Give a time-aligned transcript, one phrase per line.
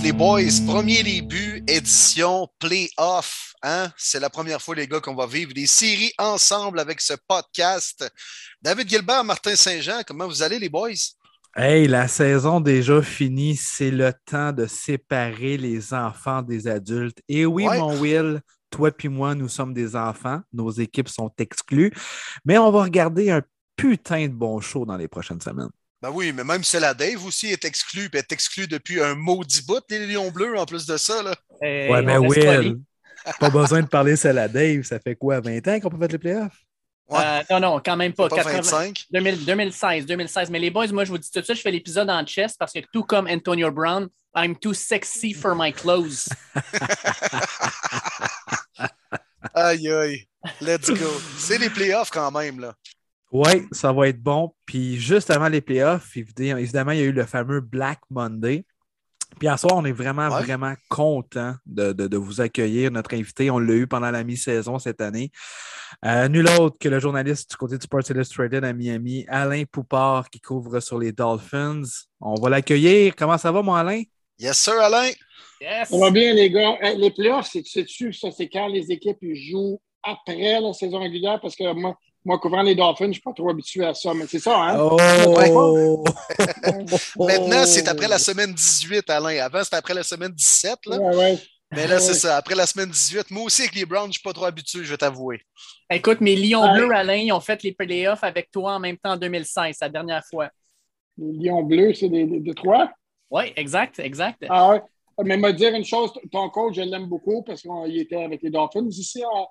[0.00, 3.54] yes, les boys, premier début, édition playoff.
[3.62, 3.90] Hein?
[3.96, 8.10] C'est la première fois, les gars, qu'on va vivre des séries ensemble avec ce podcast.
[8.62, 10.90] David Gilbert, Martin Saint-Jean, comment vous allez, les boys?
[11.56, 17.20] Hey, la saison déjà finie, c'est le temps de séparer les enfants des adultes.
[17.28, 17.78] Et oui, Ouais.
[17.78, 20.40] mon Will, toi puis moi, nous sommes des enfants.
[20.52, 21.92] Nos équipes sont exclues.
[22.44, 23.42] Mais on va regarder un
[23.76, 25.70] putain de bon show dans les prochaines semaines.
[26.02, 29.62] Ben oui, mais même cela, Dave aussi est exclu, puis est exclu depuis un maudit
[29.62, 31.22] bout, les Lions Bleus, en plus de ça.
[31.22, 31.34] Là.
[31.60, 32.16] Hey, ouais, mais.
[32.16, 32.80] Will,
[33.40, 34.82] pas besoin de parler seul à Dave.
[34.82, 36.56] Ça fait quoi, 20 ans qu'on peut faire les playoffs?
[37.08, 37.18] Ouais.
[37.22, 38.28] Euh, non, non, quand même pas.
[38.28, 39.04] Pas 80 25.
[39.10, 40.50] 2000 2016, 2016.
[40.50, 42.56] Mais les boys, moi, je vous dis tout de suite, je fais l'épisode en chess
[42.56, 46.28] parce que tout comme Antonio Brown, I'm too sexy for my clothes.
[49.54, 50.28] Aïe, aïe.
[50.60, 51.20] Let's go.
[51.38, 52.74] C'est les playoffs quand même, là.
[53.32, 54.52] Oui, ça va être bon.
[54.66, 58.64] Puis juste avant les playoffs, évidemment, il y a eu le fameux Black Monday.
[59.38, 60.42] Puis à soir, on est vraiment, Ouais.
[60.42, 62.90] vraiment content de, de- de vous accueillir.
[62.90, 65.30] Notre invité, on l'a eu pendant la mi-saison cette année.
[66.04, 70.28] Euh, nul autre que le journaliste du côté du Sports Illustrated à Miami, Alain Poupard,
[70.30, 71.82] qui couvre sur les Dolphins.
[72.20, 73.14] On va l'accueillir.
[73.14, 74.02] Comment ça va, mon Alain?
[74.38, 75.10] Yes, sir, Alain.
[75.60, 75.88] Yes!
[75.90, 76.76] Ça va bien, les gars.
[76.80, 81.38] Hey, Les playoffs, c'est- sais-tu, ça, c'est quand les équipes jouent après la saison régulière?
[81.40, 84.12] Parce que moi, moi couvrant les Dolphins, je ne suis pas trop habitué à ça.
[84.14, 84.78] Mais c'est ça, hein?
[84.78, 86.04] Oh!
[87.18, 89.42] Maintenant, c'est après la semaine 18, Alain.
[89.44, 90.98] Avant, c'était après la semaine 17, là.
[90.98, 91.38] Ouais, ouais.
[91.72, 92.14] Mais là, c'est Ouais.
[92.18, 92.36] ça.
[92.36, 94.80] Après la semaine 18, moi aussi, avec les Browns, je ne suis pas trop habitué,
[94.82, 95.40] je vais t'avouer.
[95.88, 96.74] Écoute, mes Lions Ouais.
[96.78, 99.88] bleus, Alain, ils ont fait les playoffs avec toi en même temps en 2016, la
[99.88, 100.48] dernière fois.
[101.16, 102.90] Les Lions bleus, c'est des, des, des trois?
[103.30, 104.44] Oui, exact, exact.
[104.48, 104.80] Ah ouais.
[105.24, 108.50] Mais me dire une chose, ton coach, je l'aime beaucoup parce qu'il était avec les
[108.50, 109.48] Dolphins ici en,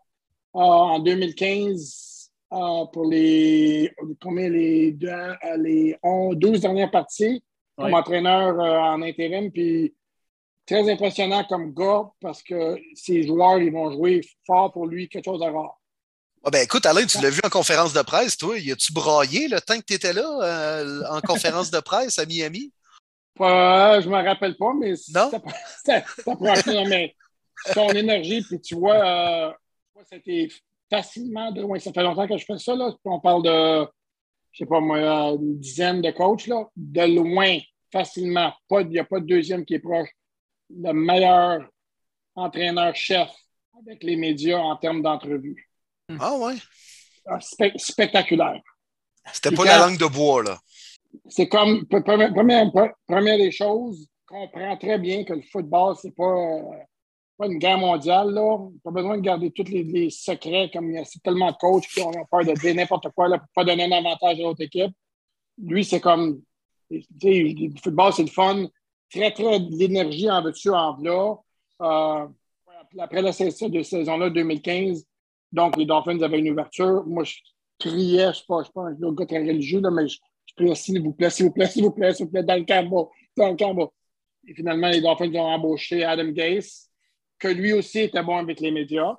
[0.60, 2.19] en 2015
[2.52, 7.44] euh, pour les, combien, les, deux- euh, les 11, 12 dernières parties
[7.78, 9.52] comme entraîneur euh, en intérim.
[9.52, 9.96] Puis
[10.66, 15.26] très impressionnant comme gars parce que ses joueurs, ils vont jouer fort pour lui, quelque
[15.26, 15.76] chose de rare.
[16.44, 18.58] Ah ben écoute, Alain, tu l'as vu en conférence de presse, toi.
[18.58, 22.26] Y a-tu braillé le temps que tu étais là euh, en conférence de presse à
[22.26, 22.72] Miami?
[23.42, 25.32] Euh, je ne me rappelle pas, mais Non?
[26.88, 27.16] mais
[27.74, 29.52] son énergie, puis tu vois, euh,
[30.10, 30.48] c'était
[30.90, 31.80] facilement de loin.
[31.80, 32.92] Ça fait longtemps que je fais ça, là.
[33.06, 33.88] On parle de,
[34.52, 36.68] je sais pas moi, une dizaine de coachs, là.
[36.76, 37.58] De loin,
[37.92, 38.54] facilement.
[38.72, 40.10] Il n'y a pas de deuxième qui est proche.
[40.70, 41.68] Le meilleur
[42.36, 43.30] entraîneur-chef
[43.82, 45.70] avec les médias en termes d'entrevue.
[46.20, 46.56] Ah ouais?
[47.26, 48.62] Ah, spe- spectaculaire.
[49.32, 50.58] C'était pas quand- la langue de bois, là.
[51.28, 52.72] c'est comme pre- première, première,
[53.08, 56.64] première des choses, comprend très bien que le football, c'est pas, euh,
[57.40, 58.32] pas une guerre mondiale.
[58.32, 58.58] Là.
[58.84, 62.02] Pas besoin de garder tous les, secrets, comme il y a tellement de coachs qui
[62.02, 64.92] ont peur de dire n'importe quoi là, pour pas donner un avantage à l'autre équipe.
[65.58, 66.42] Lui, c'est comme
[66.92, 68.66] tu sais, le football, c'est le fun.
[69.12, 71.36] Très, très l'énergie en veux-tu, en là.
[71.82, 72.28] Euh,
[73.00, 75.06] après la saison-là, 2015,
[75.52, 77.06] donc les Dolphins avaient une ouverture.
[77.06, 77.36] Moi, je
[77.80, 80.54] criais, je ne suis pas, je pas un gars très religieux, là, mais je, je
[80.56, 82.66] priais, s'il vous plaît, s'il vous plaît, s'il vous plaît, s'il vous plaît, dans le
[82.66, 83.92] camp dans le camp
[84.48, 86.89] Et finalement, les Dolphins ont embauché Adam Gase,
[87.40, 89.16] que lui aussi était bon avec les médias.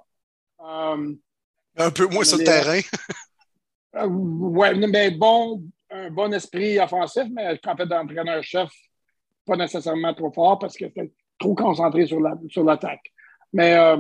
[0.61, 1.15] Euh,
[1.77, 2.81] Un peu moins sur le terrain.
[3.97, 8.71] euh, ouais, mais bon, un bon esprit offensif, mais en fait, d'entraîneur-chef,
[9.47, 13.11] pas nécessairement trop fort parce que c'était trop concentré sur la- sur l'attaque.
[13.53, 13.97] mais euh,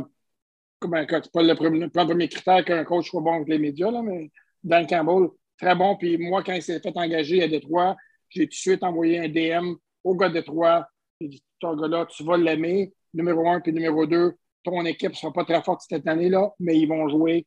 [0.82, 3.90] c'est pas le premier, pas le premier critère qu'un coach soit bon avec les médias,
[3.90, 4.30] là, mais
[4.62, 5.96] Dan Campbell, très bon.
[5.96, 7.96] Puis moi, quand il s'est fait engager à Détroit,
[8.28, 10.86] j'ai tout de suite envoyé un DM au gars de Détroit.
[11.20, 12.92] J'ai dit, ton gars-là, tu vas l'aimer.
[13.14, 16.78] Numéro un, puis numéro deux, ton équipe ne sera pas très forte cette année-là, mais
[16.78, 17.46] ils vont jouer.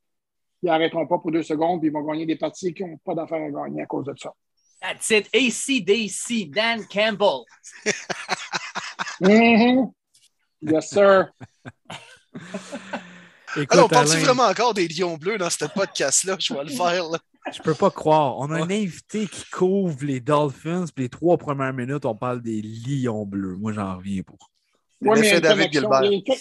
[0.61, 3.13] Ils n'arrêteront pas pour deux secondes, puis ils vont gagner des parties qui n'ont pas
[3.15, 4.33] d'affaire à gagner à cause de ça.
[4.81, 5.29] That's it.
[5.33, 7.43] ACDC, Dan Campbell.
[9.21, 9.91] Mhm.
[10.61, 11.27] Yes, sir.
[13.55, 16.37] Écoute, Alors, on parle vraiment encore des Lions bleus dans ce podcast-là?
[16.39, 17.19] Je vais le faire, là.
[17.53, 18.39] je peux pas croire.
[18.39, 22.41] On a un invité qui couvre les Dolphins, puis les trois premières minutes, on parle
[22.41, 23.55] des Lions bleus.
[23.55, 24.33] Moi, j'en reviens pas.
[25.09, 26.03] Ouais, mais il y a L'effet une David connexion- Gilbert.
[26.03, 26.33] Il y, a une, co-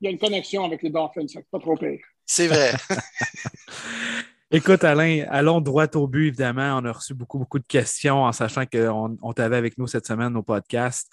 [0.00, 1.98] il y a une connexion avec les Dolphins, ça, c'est pas trop pire.
[2.26, 2.72] C'est vrai.
[4.52, 6.78] Écoute, Alain, allons droit au but, évidemment.
[6.82, 10.06] On a reçu beaucoup, beaucoup de questions en sachant qu'on on t'avait avec nous cette
[10.06, 11.12] semaine au podcast.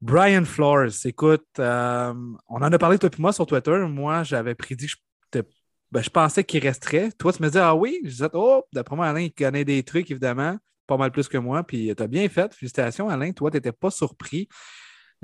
[0.00, 2.14] Brian Flores, écoute, euh,
[2.48, 3.76] on en a parlé toi et moi sur Twitter.
[3.88, 4.96] Moi, j'avais prédit que je,
[5.40, 5.46] te-
[5.92, 7.12] ben, je pensais qu'il resterait.
[7.12, 8.00] Toi, tu me disais, ah oui?
[8.04, 10.56] Je disais, oh, d'après moi, Alain, il connaît des trucs, évidemment,
[10.86, 11.62] pas mal plus que moi.
[11.64, 12.52] Puis tu as bien fait.
[12.54, 13.32] Félicitations, Alain.
[13.32, 14.48] Toi, tu n'étais pas surpris.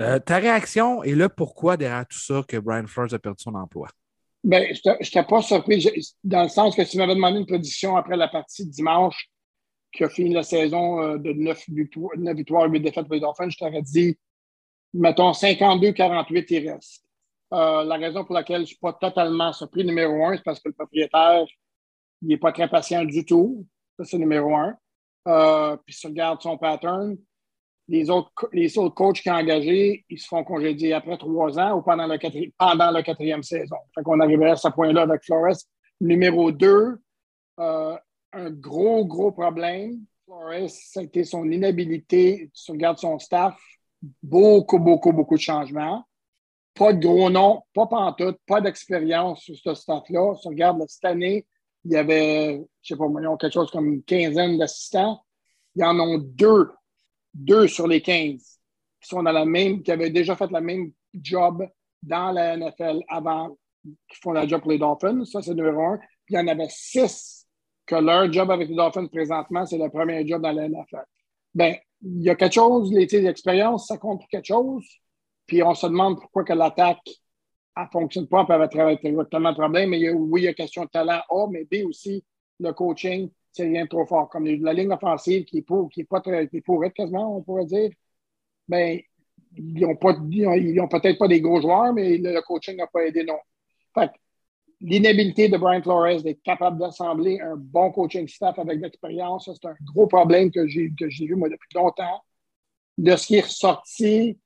[0.01, 3.55] Euh, ta réaction et le pourquoi derrière tout ça que Brian Flores a perdu son
[3.55, 3.89] emploi?
[4.43, 5.85] Ben, je n'étais pas surpris,
[6.23, 9.29] dans le sens que si tu m'avais demandé une prédiction après la partie dimanche,
[9.91, 13.19] qui a fini la saison euh, de 9 victoires, 9 victoires 8 défaites pour les
[13.19, 14.17] Dolphins, je t'aurais dit
[14.93, 17.03] mettons 52-48, il reste.
[17.51, 20.59] Euh, la raison pour laquelle je ne suis pas totalement surpris numéro un, c'est parce
[20.59, 21.45] que le propriétaire,
[22.21, 23.65] il n'est pas très patient du tout.
[23.97, 24.77] Ça, c'est numéro un.
[25.85, 27.17] Puis si tu regardes son pattern,
[27.89, 31.75] les autres, les autres coachs qui ont engagés, ils se font congédier après trois ans
[31.75, 32.07] ou pendant,
[32.57, 33.77] pendant la quatrième saison.
[33.95, 35.57] Fait qu'on arriverait à ce point-là avec Flores.
[35.99, 36.99] Numéro deux,
[37.59, 37.97] euh,
[38.31, 40.01] un gros, gros problème.
[40.25, 42.51] Flores, ça a été son inhabilité.
[42.53, 43.59] Tu regardes son staff,
[44.21, 46.05] beaucoup, beaucoup, beaucoup de changements.
[46.75, 50.35] Pas de gros noms, pas pantoute, pas d'expérience sur ce staff-là.
[50.41, 51.47] Tu regardes cette année,
[51.83, 53.07] il y avait, je sais pas,
[53.39, 55.23] quelque chose comme une quinzaine d'assistants.
[55.75, 56.69] Il y en ont deux,
[57.33, 58.59] deux sur les 15
[59.01, 61.67] qui sont dans la même, qui avaient déjà fait le même job
[62.03, 65.23] dans la NFL avant, qui font la job pour les Dolphins.
[65.25, 65.97] Ça, c'est numéro un.
[66.25, 67.47] Puis il y en avait six
[67.85, 71.05] que leur job avec les Dolphins présentement, c'est le premier job dans la NFL.
[71.53, 74.85] Bien, il y a quelque chose, l'été d'expérience, ça compte pour quelque chose.
[75.45, 77.09] Puis on se demande pourquoi que l'attaque
[77.77, 79.89] ne fonctionne pas, peut être exactement le problème.
[79.89, 82.23] Mais oui, il y a question de talent A, mais B aussi,
[82.59, 84.29] le coaching, c'est rien trop fort.
[84.29, 87.41] Comme la ligne offensive qui est, qui est pas très, qui est pour quasiment, on
[87.41, 87.91] pourrait dire.
[88.67, 88.99] Ben,
[89.55, 93.39] ils n'ont peut-être pas des gros joueurs, mais le, coaching n'a pas aidé non.
[93.93, 94.11] Fait
[94.81, 99.75] l'inhabilité de Brian Flores d'être capable d'assembler un bon coaching staff avec l'expérience, c'est un
[99.93, 102.23] gros problème que j'ai vu moi depuis longtemps.
[102.97, 104.37] De ce qui est ressorti,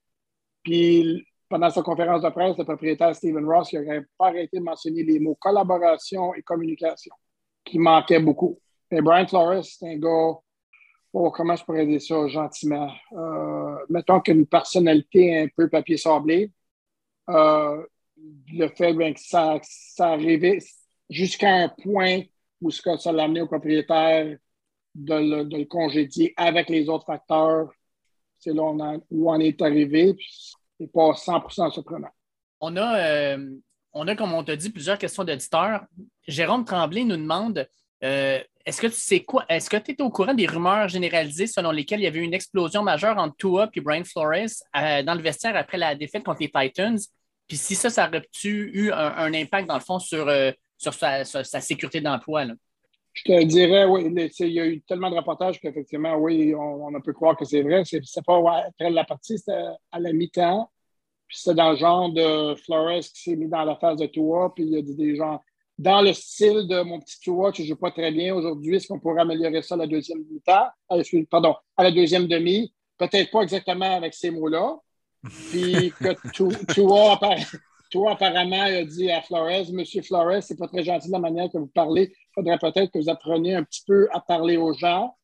[0.64, 5.04] puis pendant sa conférence de presse, le propriétaire Stephen Ross n'aurait pas arrêté de mentionner
[5.04, 7.14] les mots collaboration et communication,
[7.64, 8.60] qui manquaient beaucoup.
[8.91, 10.39] Et Brian Flores, c'est un gars,
[11.13, 12.91] oh, comment je pourrais dire ça gentiment?
[13.13, 16.51] Euh, mettons qu'une personnalité un peu papier sablé.
[17.30, 17.83] Euh,
[18.53, 20.59] le fait ben, que ça, ça arrivait
[21.09, 22.21] jusqu'à un point
[22.62, 24.38] où ce que ça l'a amené au propriétaire
[24.95, 27.69] de le, de le, congédier avec les autres facteurs.
[28.39, 28.63] C'est là
[29.09, 30.15] où on est arrivé
[30.80, 32.09] c'est pas 100% surprenant.
[32.59, 33.56] On a, euh,
[33.94, 35.85] on a, comme on t'a dit, plusieurs questions d'auditeurs.
[36.27, 37.68] Jérôme Tremblay nous demande
[38.03, 39.45] euh, est-ce que tu sais quoi?
[39.50, 42.24] Est-ce que tu es au courant des rumeurs généralisées selon lesquelles il y avait eu
[42.24, 46.24] une explosion majeure entre Tua et Brian Flores euh, dans le vestiaire après la défaite
[46.24, 46.98] contre les Titans?
[47.48, 50.31] Puis si ça, ça aurait-tu eu un, impact, dans le fond, sur,
[50.77, 52.45] sur sa, sécurité d'emploi?
[53.13, 57.01] Je te dirais, oui, il y a eu tellement de reportages qu'effectivement, oui, on, on,
[57.01, 57.83] peut croire que c'est vrai.
[57.86, 59.59] C'est pas après la partie, c'était
[59.92, 60.69] à la mi-temps.
[61.27, 64.51] Puis c'était dans le genre de Flores qui s'est mis dans la phase de Tua.
[64.56, 65.39] Puis il a dit des gens,
[65.78, 68.88] dans le style de mon petit Tua, tu ne joues pas très bien aujourd'hui, est-ce
[68.88, 70.24] qu'on pourrait améliorer ça à la deuxième?
[70.50, 72.74] Euh, pardon, à la deuxième demi?
[72.98, 74.78] Peut-être pas exactement avec ces mots-là.
[75.50, 76.31] Puis que
[76.74, 77.20] Tua,
[77.90, 81.50] Tua, apparemment, a dit à Flores, Monsieur Flores, c'est pas très gentil de la manière
[81.50, 82.14] que vous parlez.
[82.14, 85.16] Il faudrait peut-être que vous appreniez un petit peu à parler aux gens.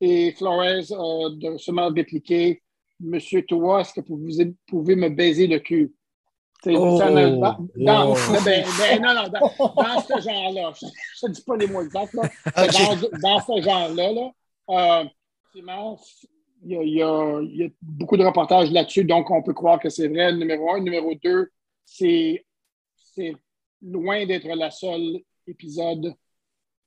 [0.00, 2.62] Et Flores a sûrement répliqué
[3.00, 4.20] Monsieur Toa, est-ce que vous
[4.66, 5.94] pouvez me baiser le cul?
[6.66, 7.40] Oh, dans,
[7.74, 8.14] dans,
[8.44, 12.12] ben, ben, non, non, dans, dans ce genre-là, je ne dis pas les mots exacts,
[12.14, 14.30] là, dans, dans, ce genre-là, là,
[14.68, 15.04] euh,
[15.54, 19.42] il, y a, il, y a, il y, a, beaucoup de reportages là-dessus, donc on
[19.42, 20.80] peut croire que c'est vrai, numéro un.
[20.80, 21.50] Numéro deux,
[21.84, 22.44] c'est
[23.82, 26.14] loin d'être la seule épisode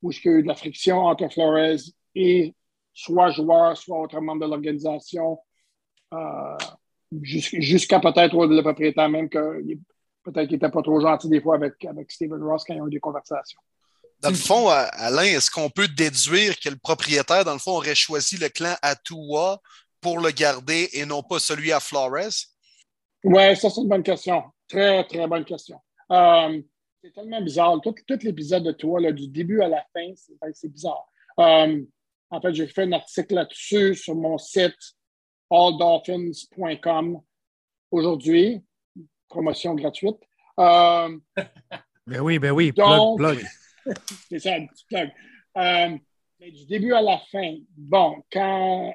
[0.01, 1.79] où il y a eu de la friction entre Flores
[2.15, 2.53] et
[2.93, 5.39] soit joueur, soit autre membre de l'organisation
[6.13, 6.57] euh,
[7.21, 9.61] jusqu'à peut-être le propriétaire même que
[10.23, 12.87] peut-être qu'il n'était pas trop gentil des fois avec, avec Steven Ross quand ils ont
[12.87, 13.59] eu des conversations.
[14.21, 17.71] Dans le fond, euh, Alain, est-ce qu'on peut déduire que le propriétaire, dans le fond,
[17.71, 19.61] aurait choisi le clan Atua
[19.99, 22.31] pour le garder et non pas celui à Flores?
[23.25, 24.43] Oui, ça, c'est une bonne question.
[24.69, 25.77] Très, très bonne question.
[26.11, 26.61] Euh,
[27.03, 27.81] c'est tellement bizarre.
[27.81, 30.13] Tout, l'épisode de toi, du début à la fin,
[30.53, 31.05] c'est bizarre.
[31.37, 34.95] en fait, j'ai fait un article là-dessus sur mon site
[35.49, 37.21] alldolphins.com
[37.91, 38.61] aujourd'hui.
[39.29, 40.17] Promotion gratuite.
[40.59, 41.17] Euh,
[42.07, 43.21] ben oui, ben oui, donc,
[44.29, 45.11] c'est ça, un petit plug.
[45.57, 45.97] Euh,
[46.39, 48.93] du début à la fin, bon, quand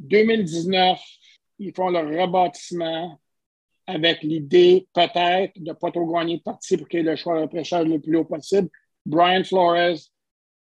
[0.00, 1.00] 2019,
[1.58, 3.20] ils font le rebâtissement
[3.86, 7.16] avec l'idée peut-être de ne pas trop gagner de partie pour qu'il y ait le
[7.16, 8.68] choix de prêchage le plus haut possible.
[9.04, 9.98] Brian Flores,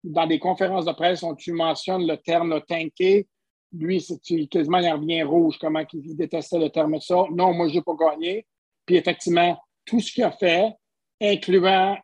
[0.04, 3.28] dans des conférences de presse, on tu mentionnes le terme tanké
[3.74, 7.26] lui, c'est quasiment il revient rouge, comment il détestait le terme ça.
[7.32, 8.46] Non, moi, je n'ai pas gagné.
[8.86, 10.74] Puis effectivement, tout ce qu'il a fait,
[11.22, 11.98] incluant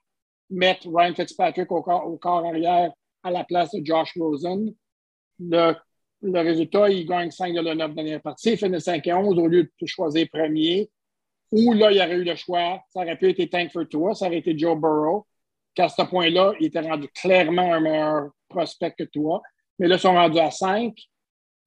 [0.50, 2.92] mettre Ryan Fitzpatrick au corps, arrière
[3.24, 4.74] à la place de Josh Rosen,
[5.40, 5.76] le,
[6.22, 8.52] résultat, il gagne 5 de la 9 dernière partie.
[8.52, 10.90] Il finit 5 et 11 au lieu de choisir premier.
[11.52, 12.82] Ou là, il aurait eu le choix.
[12.90, 15.26] Ça aurait pu être Tank for toi, ça aurait été Joe Burrow.
[15.74, 19.42] Qu'à ce point-là, il était rendu clairement un meilleur prospect que toi.
[19.78, 20.94] Mais là, ils sont rendus à 5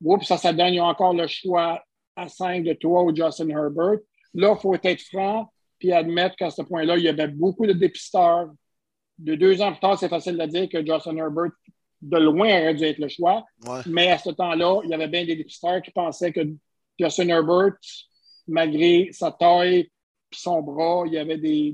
[0.02, 1.82] oups, ça, ça donne, ils ont encore le choix
[2.16, 3.98] à 5 de toi ou Justin Herbert.
[4.34, 7.72] Là, il faut être franc puis admettre qu'à ce point-là, il y avait beaucoup de
[7.72, 8.50] dépisteurs.
[9.16, 11.50] De deux ans plus tard, c'est facile de dire que Justin Herbert,
[12.02, 13.44] de loin, aurait dû être le choix.
[13.86, 16.40] Mais à ce temps-là, il y avait bien des dépisteurs qui pensaient que
[16.98, 17.74] Justin Herbert,
[18.46, 19.90] malgré sa taille et
[20.32, 21.72] son bras, il y avait des,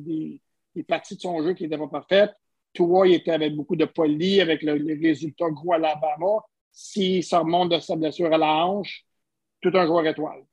[0.75, 2.33] des, parties de son jeu qui n'étaient pas parfaites.
[2.73, 6.43] Toi, il était avec beaucoup de poli, avec le, les résultats gros à l'Alabama.
[6.75, 9.05] Si ça remonte de sa blessure à la hanche,
[9.63, 10.45] tout un joueur étoile.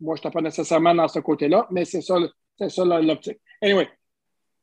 [0.00, 2.16] Moi, je n'étais pas nécessairement dans ce côté-là, mais c'est ça,
[2.58, 3.38] c'est ça l'optique.
[3.60, 3.88] Anyway,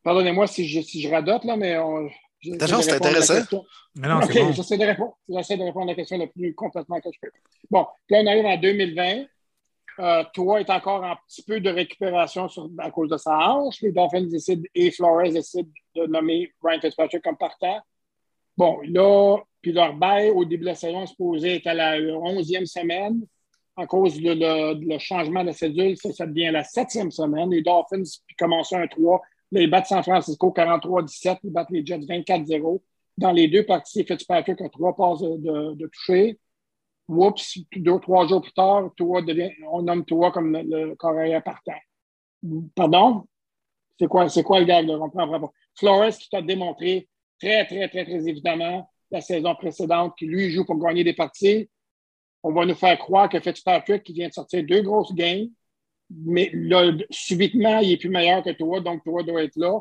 [0.02, 2.08] pardonnez-moi si je, si je radote, là, mais on,
[2.42, 3.64] c'est intéressant.
[3.96, 7.18] Mais non, J'essaie de, répondre, de répondre à la question le plus complètement que je
[7.20, 7.30] peux.
[7.70, 9.24] Bon, là, on arrive en 2020.
[9.98, 12.48] Euh, toi est encore un petit peu de récupération
[12.78, 13.82] à cause de sa hanche.
[13.82, 17.80] Les Dolphins décident et Flores décident de nommer Brian Fitzpatrick comme partant.
[18.56, 22.66] Bon, là, puis leur bail au début de la saison supposé être à la 11e
[22.66, 23.24] semaine.
[23.76, 27.50] À cause du le, changement de cédule, ça, ça, devient la septième semaine.
[27.50, 28.02] Les Dolphins
[28.38, 29.22] commencent un 3.
[29.52, 31.38] Là, ils battent San Francisco 43-17.
[31.44, 32.80] Ils battent les Jets 24-0.
[33.16, 36.38] Dans les deux parties, Fitzpatrick a trois passes de, de toucher.
[37.08, 41.72] Oups, deux, trois jours plus tard, on nomme toi comme le, le partant.
[42.74, 43.26] Pardon?
[43.98, 44.86] C'est quoi, quoi le gag?
[44.86, 44.98] Là?
[45.00, 47.08] On prend, Flores qui t'a démontré
[47.40, 51.68] très, très, très, très évidemment la saison précédente qu'il lui joue pour gagner des parties.
[52.42, 55.48] On va nous faire croire que Fitzpatrick, qui vient de sortir deux grosses games,
[56.10, 59.80] mais là, subitement, il est plus meilleur que toi, donc toi dois être là.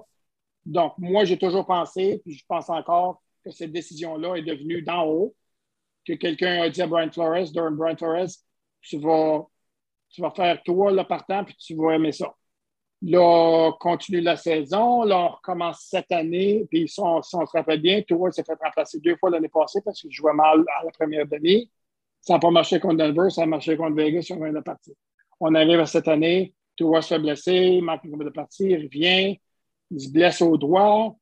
[0.65, 5.05] Donc, moi, j'ai toujours pensé, puis je pense encore que cette décision-là est devenue d'en
[5.07, 5.35] haut
[6.05, 8.29] que quelqu'un a dit à Brian Flores, Durham Brian Flores,
[8.81, 9.45] tu vas,
[10.09, 12.33] tu vas faire toi le partant, puis tu vas aimer ça.
[13.01, 15.03] Là, on continue la saison.
[15.03, 16.65] Là, on recommence cette année.
[16.69, 20.01] Puis, si on, se rappelle bien, toi s'est fait remplacer deux fois l'année passée parce
[20.01, 21.71] qu'il jouait mal à la première demi.
[22.21, 24.95] Ça n'a pas marché contre Denver, ça a marché contre Vegas sur une de partie.
[25.39, 28.83] On arrive à cette année, Tua se fait blesser, il manque une de partie, il
[28.83, 29.39] revient,
[29.91, 31.15] il se blesse au doigt.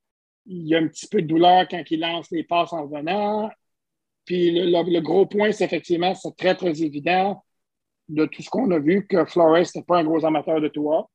[0.48, 3.50] Il y a un petit peu de douleur quand il lance les passes en venant.
[4.26, 7.44] Puis le, gros point, c'est effectivement, c'est très, très évident
[8.10, 11.10] de tout ce qu'on a vu que Flores n'était pas un gros amateur de toi.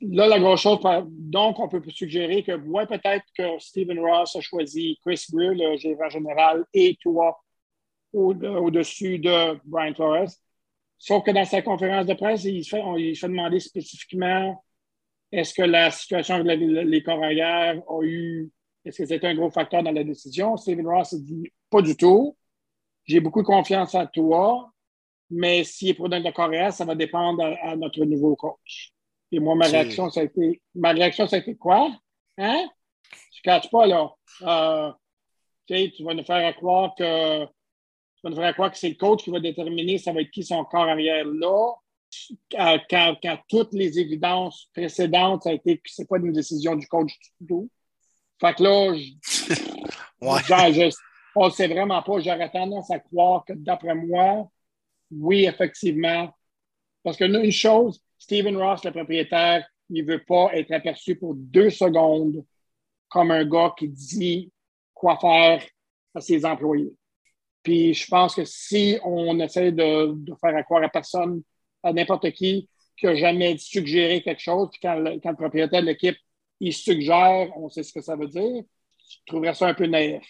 [0.00, 0.78] Là, la grosse chose,
[1.08, 5.76] donc, on peut suggérer que, ouais, peut-être que Stephen Ross a choisi Chris Greer, le
[5.76, 7.38] gérant général, et toi
[8.12, 10.30] au-dessus de Brian Flores.
[10.96, 14.64] Sauf que dans sa conférence de presse, il se fait, fait demander spécifiquement
[15.30, 18.50] est-ce que la situation avec les arrière a eu.
[18.84, 20.56] Est-ce que c'était un gros facteur dans la décision?
[20.56, 22.36] Stephen Ross a dit pas du tout
[23.06, 24.70] j'ai beaucoup de confiance en toi,
[25.30, 28.92] mais s'il est donner le Coréa, ça va dépendre à, notre nouveau coach.
[29.32, 31.90] Et moi, ma réaction, ça a été, ma réaction, ça a été quoi?
[32.38, 32.68] Hein?
[33.32, 34.14] Tu ne caches pas, là.
[34.42, 34.92] Euh,
[35.66, 39.24] tu vas nous faire croire que tu vas nous faire croire que c'est le coach
[39.24, 41.72] qui va déterminer ça va être qui son corps arrière là.
[42.50, 46.76] Quand, quand, toutes les évidences précédentes, ça a été que ce n'est pas une décision
[46.76, 47.70] du coach du tout.
[48.40, 48.94] Fait que là,
[50.72, 50.96] je,
[51.34, 52.20] on ne sait vraiment pas.
[52.20, 54.48] J'aurais tendance à croire que d'après moi,
[55.10, 56.32] oui, effectivement.
[57.02, 61.36] Parce que une chose, Stephen Ross, le propriétaire, il ne veut pas être aperçu pour
[61.36, 62.44] deux secondes
[63.08, 64.50] comme un gars qui dit
[64.92, 65.64] quoi faire
[66.12, 66.92] à ses employés.
[67.62, 71.44] Puis je pense que si on essaie de, faire croire à personne,
[71.84, 72.68] à n'importe qui,
[72.98, 76.18] qui n'a jamais suggéré quelque chose, puis quand le, quand le propriétaire de l'équipe,
[76.58, 78.64] il suggère, on sait ce que ça veut dire,
[79.08, 80.26] je trouverais ça un peu naïf.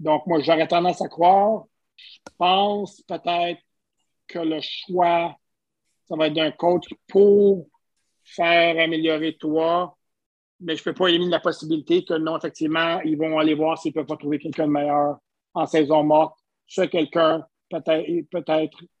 [0.00, 1.66] Donc, moi, j'aurais tendance à croire,
[1.96, 3.60] je pense peut-être
[4.26, 5.36] que le choix,
[6.08, 7.68] ça va être d'un coach pour
[8.24, 9.96] faire améliorer toi,
[10.60, 13.78] mais je ne peux pas éliminer la possibilité que non, effectivement, ils vont aller voir
[13.78, 15.18] s'ils ne peuvent pas trouver quelqu'un de meilleur
[15.54, 16.38] en saison morte.
[16.66, 18.44] Ce quelqu'un, peut-être peut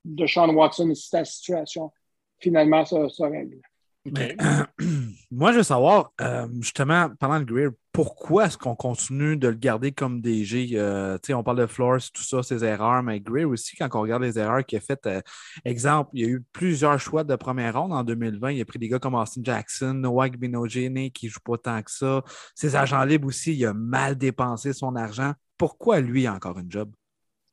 [0.04, 1.90] de Sean Watson, si ta situation
[2.38, 3.60] finalement se règle.
[5.30, 9.54] moi, je veux savoir, euh, justement, parlant de Greer, pourquoi est-ce qu'on continue de le
[9.54, 10.70] garder comme DG?
[10.74, 14.22] Euh, on parle de Flores, tout ça, ses erreurs, mais Greer aussi, quand on regarde
[14.22, 15.20] les erreurs qu'il a faites, euh,
[15.64, 18.52] exemple, il y a eu plusieurs choix de première ronde en 2020.
[18.52, 21.82] Il a pris des gars comme Austin Jackson, Noah Binogene, qui ne joue pas tant
[21.82, 22.22] que ça.
[22.54, 25.32] Ses agents libres aussi, il a mal dépensé son argent.
[25.56, 26.90] Pourquoi lui a encore une job?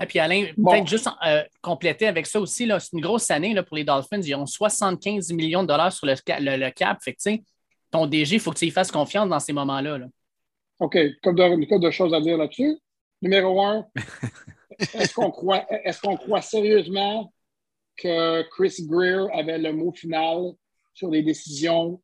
[0.01, 3.63] Et puis Alain, peut-être juste euh, compléter avec ça aussi, c'est une grosse année là,
[3.63, 4.21] pour les Dolphins.
[4.21, 7.01] Ils ont 75 millions de dollars sur le, le, cap.
[7.01, 7.29] Fait que,
[7.91, 9.99] ton DG, il faut que tu y fasses confiance dans ces moments-là.
[10.79, 10.97] OK.
[11.23, 12.77] Comme de, de choses à dire là-dessus.
[13.21, 13.85] Numéro un,
[14.79, 17.31] est-ce qu'on croit, est croit sérieusement
[17.95, 20.51] que Chris Greer avait le mot final
[20.93, 22.01] sur les décisions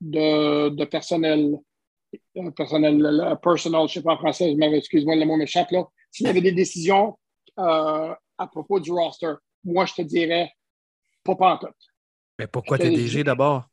[0.00, 1.58] de, de personnel,
[2.38, 5.84] euh, personnel, personal, je ne sais pas en français, excuse-moi, le mot m'échappe là.
[6.10, 7.18] S'il y avait des décisions
[7.58, 9.32] euh, à propos du roster.
[9.64, 10.50] Moi, je te dirais
[11.24, 11.66] pas tout.
[12.38, 13.64] Mais pourquoi t'es DG d'abord?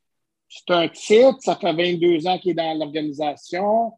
[0.47, 3.93] C'est un titre, ça fait 22 ans qu'il est dans l'organisation.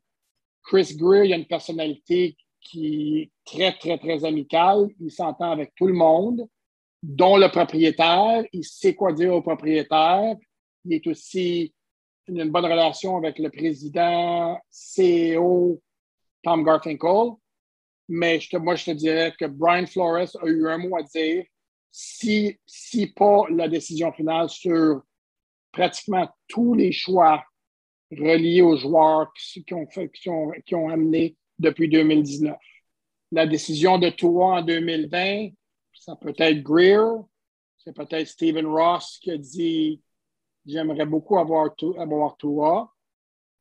[0.64, 4.88] Chris Greer, il a une personnalité qui est très, très, très amicale.
[5.00, 6.48] Il s'entend avec tout le monde,
[7.04, 8.44] dont le propriétaire.
[8.52, 10.36] Il sait quoi dire au propriétaire.
[10.86, 11.74] Il est aussi
[12.28, 15.82] une bonne relation avec le président CEO
[16.42, 17.34] Tom Garfinkel.
[18.08, 21.04] Mais je te, moi, je te dirais que Brian Flores a eu un mot à
[21.04, 21.46] dire.
[21.92, 25.02] Si, si pas la décision finale sur
[25.72, 27.44] pratiquement tous les choix
[28.12, 32.56] reliés aux joueurs qui, ont, fait, qui, ont, qui ont amené depuis 2019.
[33.32, 35.50] La décision de Tua en 2020,
[35.94, 37.24] ça peut être Greer,
[37.78, 40.02] c'est peut-être Stephen Ross qui a dit
[40.66, 42.92] J'aimerais beaucoup avoir, avoir Tua.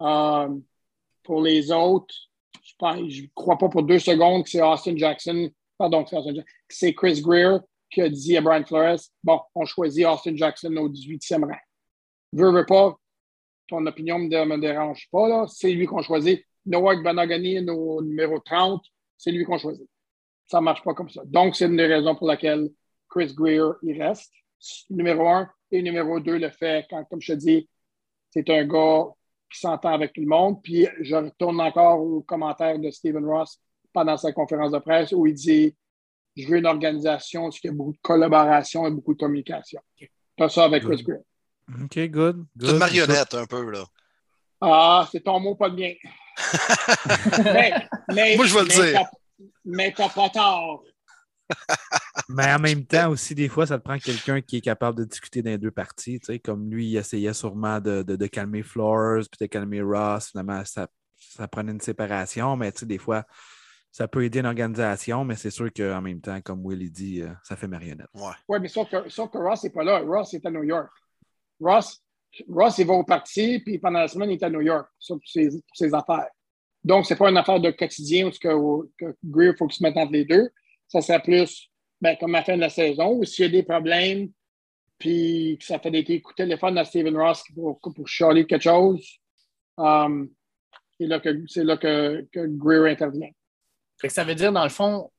[0.01, 0.49] Euh,
[1.23, 2.15] pour les autres,
[2.63, 6.05] je ne crois pas pour deux secondes que c'est Austin Jackson, pardon,
[6.69, 7.59] c'est Chris Greer
[7.91, 11.59] qui a dit à Brian Flores Bon, on choisit Austin Jackson au 18e rang.
[12.33, 12.99] Veux, veux pas,
[13.69, 15.47] ton opinion ne me, dérange pas.
[15.49, 16.45] C'est lui qu'on choisit.
[16.67, 18.83] Noah Banagani, au numéro 30,
[19.17, 19.89] c'est lui qu'on choisit.
[20.47, 21.23] Ça ne marche pas comme ça.
[21.25, 22.71] Donc, c'est une des raisons pour laquelle
[23.09, 24.33] Chris Greer, il reste.
[24.91, 25.49] Numéro un.
[25.71, 27.69] Et numéro deux, le fait, quand, comme je te dis,
[28.31, 29.07] c'est un gars
[29.51, 30.63] qui s'entend avec tout le monde.
[30.63, 33.61] Puis, je retourne encore au commentaire de Stephen Ross
[33.93, 35.75] pendant sa conférence de presse où il dit
[36.37, 39.81] Je veux une organisation où il y a beaucoup de collaboration et beaucoup de communication.
[40.37, 41.21] Pas ça avec Chris Greer.
[41.83, 42.45] OK, good.
[42.61, 43.85] C'est une marionnette un peu, là.
[44.61, 45.95] Ah, c'est ton mot, pas de bien.
[48.15, 49.01] mais, Moi, je vais le dire.
[49.65, 50.85] Mais t'as pas tort.
[52.29, 55.05] Mais en même temps, aussi, des fois, ça te prend quelqu'un qui est capable de
[55.05, 56.21] discuter dans les deux parties.
[56.21, 60.31] Tu sais, comme lui, il essayait sûrement de, de, calmer Flores, puis de calmer Ross.
[60.31, 63.25] Finalement, ça, ça prenait une séparation, mais tu sais, des fois,
[63.95, 67.29] ça peut aider une organisation, mais c'est sûr qu'en même temps, comme Willy dit, euh,
[67.45, 68.09] ça fait marionnette.
[68.15, 70.01] Oui, ouais, mais sauf que, sauf que Ross n'est pas là.
[70.01, 70.91] Ross est à New York.
[71.61, 72.03] Ross,
[72.49, 75.21] Ross, il va au parti, puis pendant la semaine, il est à New York pour
[75.25, 76.27] ses, affaires.
[76.83, 79.77] Donc, ce n'est pas une affaire de quotidien où que, que Greer, il faut qu'il
[79.77, 80.51] se mette entre les deux.
[80.89, 81.71] Ça serait plus
[82.01, 84.29] ben, comme à la fin de la saison, ou s'il y a des problèmes,
[84.99, 89.21] puis que ça fait des coups de téléphone à Steven Ross pour, pour quelque chose,
[89.79, 90.29] um,
[90.99, 93.31] c'est là, que, là que, Greer intervient.
[94.07, 95.11] ça veut dire, dans le fond,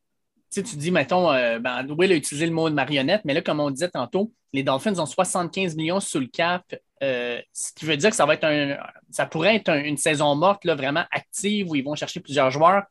[0.52, 3.42] tu, tu dis, mettons, euh, ben, Will a utilisé le mot de marionnette, mais là,
[3.42, 6.64] comme on disait tantôt, les Dolphins ont 75 millions sous le cap,
[7.04, 8.78] euh, ce qui veut dire que ça va être un,
[9.10, 12.84] ça pourrait être une saison morte là, vraiment active où ils vont chercher plusieurs joueurs.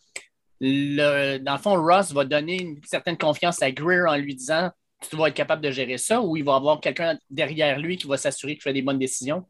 [0.61, 4.71] Dans le fond, Ross va donner une certaine confiance à Greer en lui disant
[5.09, 8.07] tu vas être capable de gérer ça ou il va avoir quelqu'un derrière lui qui
[8.07, 9.45] va s'assurer qu'il fait des bonnes décisions?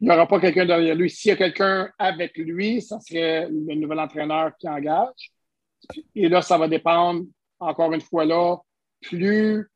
[0.00, 1.08] Il n'y aura pas quelqu'un derrière lui.
[1.08, 5.32] S'il y a quelqu'un avec lui, ça serait le nouvel entraîneur qui engage.
[6.14, 7.24] Et là, ça va dépendre,
[7.58, 8.56] encore une fois là,
[9.00, 9.70] plus,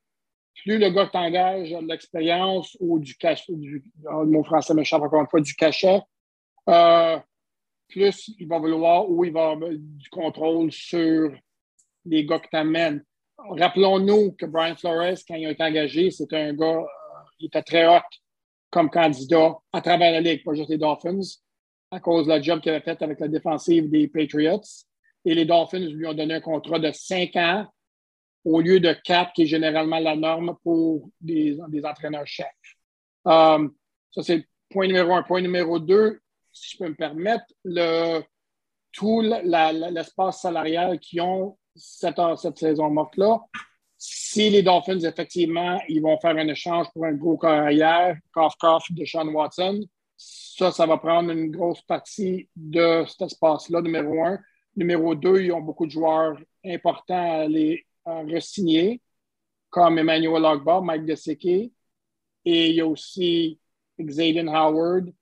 [0.62, 5.21] plus le gars engages a de l'expérience ou du cachet, du, mot français m'échappe encore
[5.21, 6.01] une fois, du cachet,
[6.68, 7.18] euh,
[7.88, 11.33] plus il va vouloir ou il va avoir du contrôle sur
[12.05, 13.05] les gars que tu amènes.
[13.38, 16.85] Rappelons-nous que Brian Flores, quand il a été engagé, c'était un gars, euh,
[17.38, 18.03] il était très hot
[18.70, 21.20] comme candidat à travers la Ligue, pas juste les Dolphins,
[21.90, 24.61] à cause de la job qu'il avait fait avec la défensive des Patriots
[25.24, 27.66] et les Dolphins lui ont donné un contrat de cinq ans
[28.44, 32.46] au lieu de quatre, qui est généralement la norme pour des, des entraîneurs-chefs.
[33.27, 33.68] Euh,
[34.11, 35.22] ça, c'est point numéro un.
[35.22, 36.20] Point numéro deux,
[36.52, 37.44] si je peux me permettre,
[38.92, 43.40] tout l'espace salarial qu'ils ont cette, saison morte-là,
[43.96, 49.04] si les Dolphins, effectivement, ils vont faire un échange pour un gros carrière, coff-coff de
[49.04, 49.80] Sean Watson,
[50.16, 54.38] ça, ça va prendre une grosse partie de cet espace-là, numéro un.
[54.76, 59.00] Numéro deux, ils ont beaucoup de joueurs importants à les re-signer,
[59.70, 61.72] comme Emmanuel Ogba, Mike Gesicki.
[62.44, 63.61] Et il y a aussi
[64.00, 65.12] Xavier Howard,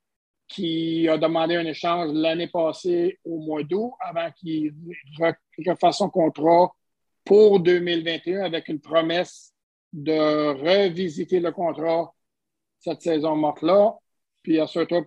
[0.47, 4.73] qui a demandé un échange l'année passée au mois d'août avant qu'il
[5.65, 6.71] refasse son contrat
[7.25, 9.53] pour 2021 avec une promesse
[9.91, 12.13] de revisiter le contrat
[12.79, 13.95] cette saison morte-là.
[14.43, 15.03] Puis assure-toi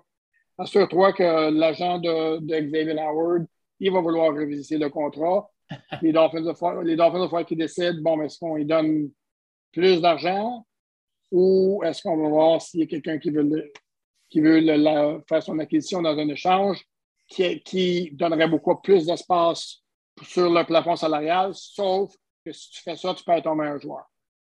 [0.58, 3.46] assure que l'agent de, de Xavier Howard
[3.80, 5.50] il va vouloir revisiter le contrat.
[6.02, 9.10] Les Dolphins de les Dolphins de qui décident, bon, est-ce qu'on lui donne
[9.72, 10.66] plus d'argent
[11.30, 13.72] ou est-ce qu'on va voir s'il y a quelqu'un qui veut,
[14.30, 14.62] qui veut
[15.28, 16.80] faire son acquisition dans un échange
[17.28, 19.78] qui, qui donnerait beaucoup plus d'espace
[20.22, 22.12] sur le plafond salarial, sauf
[22.44, 24.04] que si tu fais ça, tu perds ton meilleur joueur.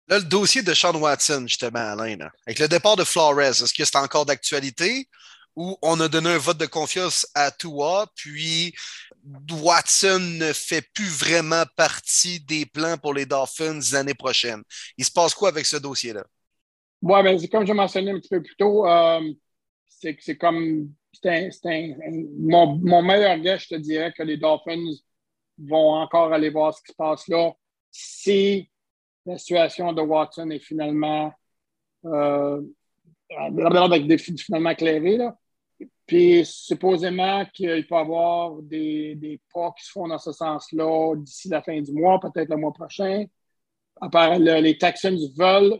[0.08, 3.86] Là, le dossier de Sean Watson, justement, Alain, avec le départ de Flores, est-ce que
[3.86, 5.08] c'est encore d'actualité
[5.56, 8.74] ou on a donné un vote de confiance à Tua, puis
[9.52, 14.64] Watson ne fait plus vraiment partie des plans pour les Dolphins l'année prochaine?
[14.98, 16.24] Il se passe quoi avec ce dossier-là?
[17.02, 19.20] Oui, ben, comme je mentionné un petit peu plus tôt, euh,
[20.02, 21.50] c'est comme c'est
[22.40, 24.94] mon, mon, meilleur gars, je te dirais que les Dolphins
[25.58, 27.52] vont encore aller voir ce qui se passe là
[27.92, 28.70] si
[29.26, 31.32] la situation de Watson est finalement
[32.06, 32.62] euh,
[33.30, 35.18] finalement éclairée.
[35.18, 35.38] Là.
[36.06, 41.16] Puis supposément qu'il peut y avoir des, des, pas qui se font dans ce sens-là
[41.16, 43.26] d'ici la fin du mois, peut-être le mois prochain.
[44.40, 45.80] les Texans veulent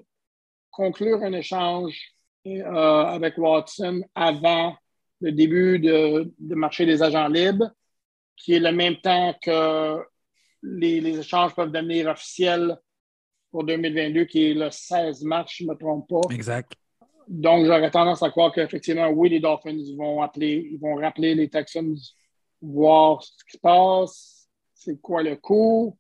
[0.70, 2.14] conclure un échange
[2.48, 4.76] euh, avec Watson avant
[5.20, 7.70] le début de, marché des agents libres,
[8.36, 10.00] qui est le même temps que
[10.64, 12.78] les, les, échanges peuvent devenir officiels
[13.52, 16.34] pour 2022, qui est le 16 mars, je ne me trompe pas.
[16.34, 16.72] Exact.
[17.28, 21.50] Donc, j'aurais tendance à croire qu'effectivement, oui, les Dolphins vont appeler, ils vont rappeler les
[21.50, 21.96] Texans,
[22.62, 25.98] voir ce qui se passe, c'est quoi le coût.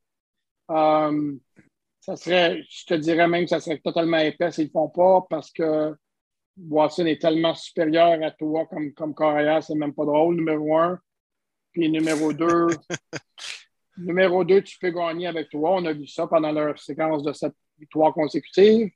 [0.71, 1.36] Euh,
[1.99, 4.89] ça serait, je te dirais même que ça serait totalement épais s'ils ne le font
[4.89, 5.95] pas parce que
[6.58, 11.00] Watson est tellement supérieur à toi comme, comme carrière, c'est même pas drôle, numéro un.
[11.72, 12.68] Puis numéro deux,
[13.98, 15.76] numéro deux, tu peux gagner avec toi.
[15.76, 18.90] On a vu ça pendant leur séquence de cette victoire consécutive.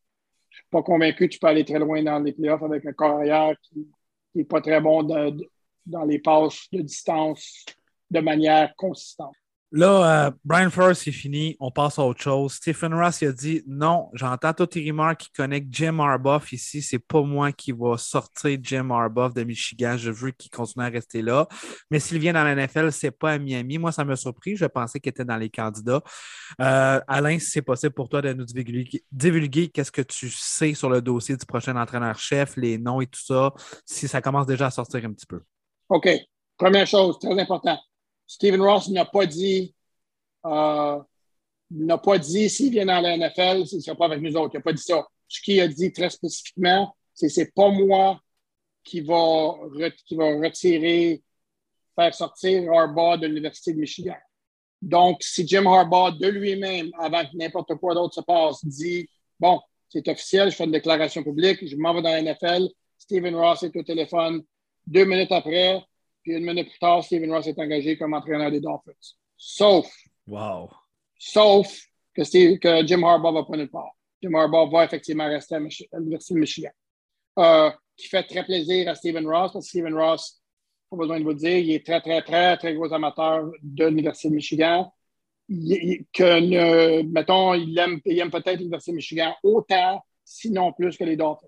[0.49, 2.85] Je ne suis pas convaincu que tu peux aller très loin dans les playoffs avec
[2.85, 3.87] un carrière qui
[4.35, 7.65] n'est pas très bon dans les passes de distance
[8.09, 9.35] de manière consistante.
[9.71, 11.57] Là, euh, Brian Flores, c'est fini.
[11.59, 12.53] On passe à autre chose.
[12.53, 16.81] Stephen Ross a dit non, j'entends tous les rumeurs qui connectent Jim Harbaugh ici.
[16.81, 19.97] C'est pas moi qui va sortir Jim Harbaugh de Michigan.
[19.97, 21.47] Je veux qu'il continue à rester là.
[21.89, 23.77] Mais s'il vient dans la NFL, c'est pas à Miami.
[23.77, 24.55] Moi, ça m'a surpris.
[24.55, 26.01] Je pensais qu'il était dans les candidats.
[26.61, 28.45] Euh, Alain, si c'est possible pour toi de nous
[29.11, 33.21] divulguer, qu'est-ce que tu sais sur le dossier du prochain entraîneur-chef, les noms et tout
[33.21, 33.53] ça,
[33.85, 35.41] si ça commence déjà à sortir un petit peu.
[35.89, 36.07] OK.
[36.57, 37.77] Première chose, très important.
[38.27, 39.73] Stephen Ross n'a pas dit
[40.45, 40.99] euh,
[41.71, 44.53] n'a pas dit s'il vient dans la NFL, il ne sera pas avec nous autres.
[44.53, 45.07] Il n'a pas dit ça.
[45.27, 48.19] Ce qu'il a dit très spécifiquement, c'est c'est pas moi
[48.83, 49.55] qui va,
[50.05, 51.23] qui va retirer,
[51.95, 54.15] faire sortir Harbaugh de l'Université de Michigan.
[54.81, 59.09] Donc, si Jim Harbaugh de lui-même, avant que n'importe quoi d'autre se passe, dit
[59.39, 59.59] Bon,
[59.89, 63.63] c'est officiel, je fais une déclaration publique, je m'en vais dans la NFL, Stephen Ross
[63.63, 64.43] est au téléphone.
[64.85, 65.83] Deux minutes après,
[66.25, 68.93] puis une minute plus tard, Stephen Ross est engagé comme entraîneur des Dolphins.
[69.37, 69.87] Sauf.
[70.25, 70.71] Wow.
[71.19, 71.85] Sauf
[72.15, 73.91] que, que Jim Harbaugh va pas nulle part.
[74.23, 76.71] Jim Harbaugh va effectivement rester à, l'Université de Michigan.
[77.37, 80.41] Euh, qui fait très plaisir à Stephen Ross, parce que Stephen Ross,
[80.89, 84.29] pas besoin de vous dire, il est très, très, très, très gros amateur de l'Université
[84.29, 84.91] de Michigan.
[85.47, 91.17] que, mettons, il aime, il aime peut-être l'Université de Michigan autant, sinon plus que les
[91.17, 91.47] Dolphins.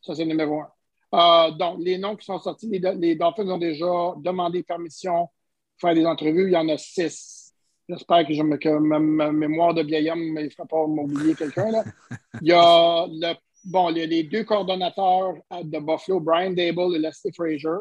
[0.00, 0.68] Ça, c'est le numéro un.
[1.14, 5.94] Euh, donc, les noms qui sont sortis, les, Dolphins ont déjà demandé permission pour faire
[5.94, 6.48] des entrevues.
[6.48, 7.52] Il y en a six.
[7.88, 8.98] J'espère que, je ma,
[9.32, 11.70] mémoire de vieil homme ne fera pas m'oublier quelqu'un.
[12.42, 17.80] Il y a le, bon, les, deux coordonnateurs de Buffalo, Brian Dable et Leslie Frazier.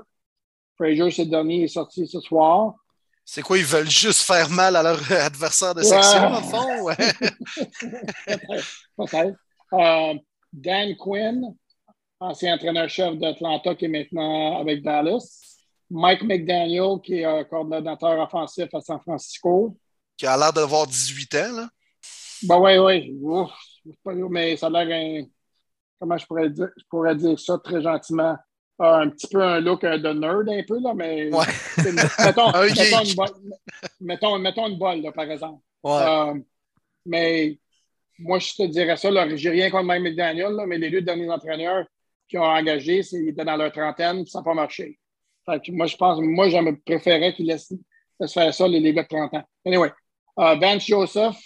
[0.77, 2.75] Frazier, ce dernier, est sorti ce soir.
[3.25, 6.41] C'est quoi, ils veulent juste faire mal à leur adversaire de section, ouais.
[6.43, 6.81] fond?
[6.83, 6.95] Ouais?
[8.97, 9.37] Peut-être.
[9.73, 10.13] Euh,
[10.53, 11.53] Dan Quinn,
[12.19, 15.58] ancien entraîneur-chef d'Atlanta qui est maintenant avec Dallas.
[15.89, 19.77] Mike McDaniel, qui est un coordonnateur offensif à San Francisco.
[20.17, 21.69] Qui a l'air d'avoir 18 ans, là.
[22.43, 24.13] Ben oui, oui.
[24.30, 25.25] mais ça a l'air un.
[25.99, 28.38] Comment je pourrais dire, je pourrais dire ça très gentiment?
[28.80, 31.34] un petit peu un look de nerd, un peu, là, mais.
[31.34, 31.45] Ouais.
[32.23, 33.30] mettons, mettons, une bolle,
[33.99, 35.62] mettons, mettons, une bolle, là, par exemple.
[35.84, 36.01] Ouais.
[36.01, 36.34] Euh,
[37.06, 37.58] mais
[38.19, 41.01] moi, je te dirais ça, là, j'ai rien contre Mike McDaniel, là, mais les deux
[41.01, 41.86] derniers entraîneurs,
[42.27, 44.99] qui ont engagé, ils étaient dans leur trentaine, ça n'a pas marché.
[45.69, 47.73] moi, je pense, moi, j'aimerais préférer qu'ils laissent,
[48.33, 49.43] faire ça, les, gars de 30 ans.
[49.65, 49.91] Anyway,
[50.39, 51.37] euh, Vance Joseph,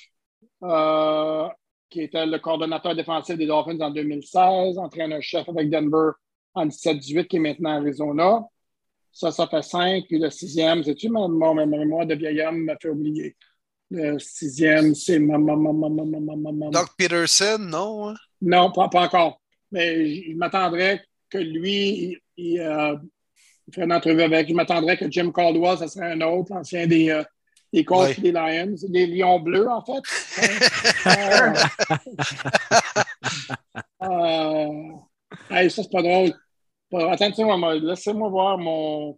[0.64, 1.48] euh,
[1.90, 6.12] qui était le coordonnateur défensif des Dolphins en 2016, entraîneur-chef avec Denver
[6.54, 8.42] en 17-18, qui est maintenant à Arizona.
[9.12, 10.06] Ça, ça fait cinq.
[10.08, 13.36] Puis le sixième, c'est-tu, mon, mon mémoire de vieil homme m'a fait oublier.
[13.90, 15.38] Le sixième, c'est ma,
[16.72, 18.14] Doc Peterson, non?
[18.42, 19.41] Non, pas encore
[19.72, 22.96] mais je m'attendrais que lui, il, euh,
[23.74, 24.50] ferait une entrevue avec.
[24.50, 27.24] Je m'attendrais que Jim Caldwell, ça serait un autre, ancien des, euh,
[27.72, 30.02] des Colts des Lions, des Lions bleus, en fait.
[34.04, 34.68] euh,
[35.50, 36.34] ça, c'est pas drôle.
[36.94, 39.18] Attends, laissez-moi voir mon.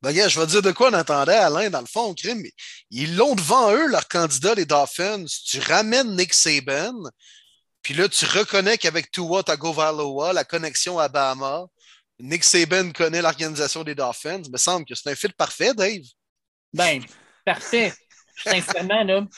[0.00, 2.44] Ben, je vais dire de quoi on attendait, Alain, dans le fond, crime.
[2.90, 5.24] Ils l'ont devant eux, leur candidat, les Dolphins.
[5.46, 6.94] Tu ramènes Nick Saban,
[7.82, 11.66] puis là, tu reconnais qu'avec Tua Tagovailoa, la connexion à Bahama,
[12.20, 14.42] Nick Saban connaît l'organisation des Dolphins.
[14.44, 16.02] Il me semble que c'est un fil parfait, Dave.
[16.72, 17.02] Ben,
[17.44, 17.92] parfait.
[18.36, 19.28] Sincèrement, là, il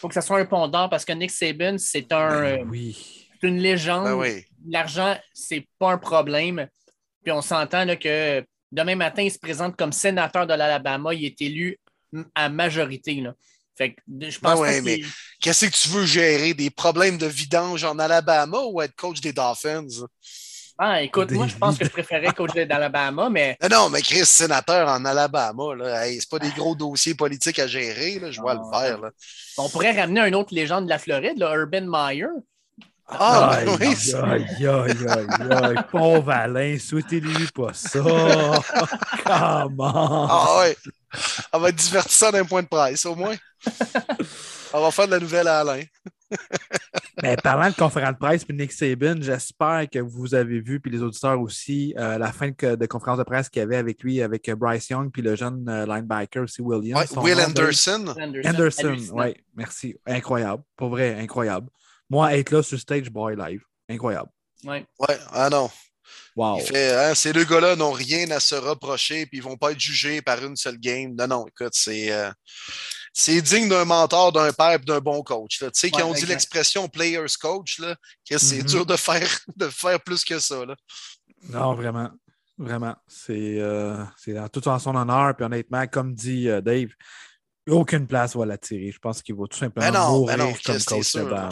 [0.00, 2.28] faut que ça soit un pondant parce que Nick Saban, c'est un.
[2.28, 3.28] Ben euh, oui.
[3.42, 4.44] une légende ben oui.
[4.68, 6.68] l'argent, c'est pas un problème.
[7.22, 11.14] Puis on s'entend là, que demain matin, il se présente comme sénateur de l'Alabama.
[11.14, 11.78] Il est élu
[12.34, 13.14] à majorité.
[13.14, 13.34] Là.
[13.76, 15.00] Fait que je pense Ah ouais, pas mais
[15.40, 16.54] qu'est-ce que tu veux gérer?
[16.54, 19.86] Des problèmes de vidange en Alabama ou être coach des Dolphins?
[20.78, 24.26] Ah, écoute, moi, je pense que je préférais coach d'Alabama, mais Non, non, mais Chris,
[24.26, 28.40] sénateur en Alabama, là, hey, c'est pas des gros dossiers politiques à gérer, là, je
[28.40, 28.60] vois Ah.
[28.62, 29.00] le faire.
[29.00, 29.10] Là.
[29.56, 32.26] on pourrait ramener un autre légende de la Floride, là, Urban Meyer.
[33.08, 35.76] Ah, aïe, ben oui, c'est- aïe, aïe, aïe, aïe.
[35.90, 38.00] Pauvre Alain, souhaitez-lui pas ça.
[39.24, 40.26] Comment?
[40.28, 40.76] ah ouais.
[41.52, 43.36] On va être divertissant d'un point de presse, au moins.
[44.72, 45.82] On va faire de la nouvelle à Alain.
[47.22, 50.90] Mais parlant de conférence de presse, puis Nick Saban, j'espère que vous avez vu, puis
[50.90, 54.02] les auditeurs aussi, euh, la fin de, de conférence de presse qu'il y avait avec
[54.02, 57.10] lui, avec euh, Bryce Young, puis le jeune euh, linebacker aussi, Williams.
[57.12, 57.40] Ouais, Will?
[57.40, 58.14] Anderson.
[58.44, 59.22] Anderson, hallucinant.
[59.22, 59.96] oui, merci.
[60.04, 60.62] Incroyable.
[60.76, 61.68] Pour vrai, incroyable.
[62.10, 63.62] Moi, être là sur stage, boy live.
[63.88, 64.30] Incroyable.
[64.64, 64.84] Ouais.
[64.98, 65.70] Ouais, ah non.
[66.36, 66.58] Wow.
[66.60, 69.72] Il fait, hein, ces deux gars-là n'ont rien à se reprocher, puis ils vont pas
[69.72, 71.14] être jugés par une seule game.
[71.18, 72.12] Non, non, écoute, c'est.
[72.12, 72.30] euh,
[73.12, 75.62] c'est digne d'un mentor, d'un père et d'un bon coach.
[75.62, 75.70] là.
[75.70, 77.96] Tu sais, Ouais, quand on dit l'expression players coach, là,
[78.28, 78.64] que c'est Mhm.
[78.64, 80.66] dur de faire, de faire plus que ça.
[80.66, 80.76] Là.
[81.48, 82.10] Non, vraiment.
[82.58, 82.94] Vraiment.
[83.08, 84.04] C'est euh,
[84.52, 85.34] tout en son honneur.
[85.34, 86.88] Puis honnêtement, comme dit euh, Dave,
[87.68, 88.90] aucune place va l'attirer.
[88.92, 91.30] Je pense qu'il va tout simplement Ben non, mourir ben non, comme coach sûr, de
[91.30, 91.48] là.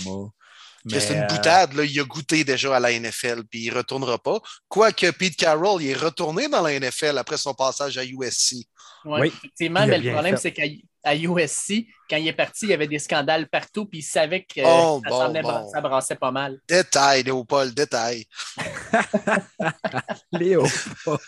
[0.87, 3.71] C'est Mais, une euh, boutade, là, il a goûté déjà à la NFL, puis il
[3.71, 4.39] ne retournera pas.
[4.69, 8.67] Quoique Pete Carroll, il est retourné dans la NFL après son passage à USC.
[9.05, 9.29] Ouais, Oui.
[9.29, 10.65] effectivement, mais le problème, c'est qu'à
[11.05, 14.43] à USC, quand il est parti, il y avait des scandales partout, puis il savait
[14.45, 16.59] que Oh, ça, bon, ça brassait pas mal.
[16.69, 18.25] Détail, Léopold, détail.
[20.33, 21.21] Léopold.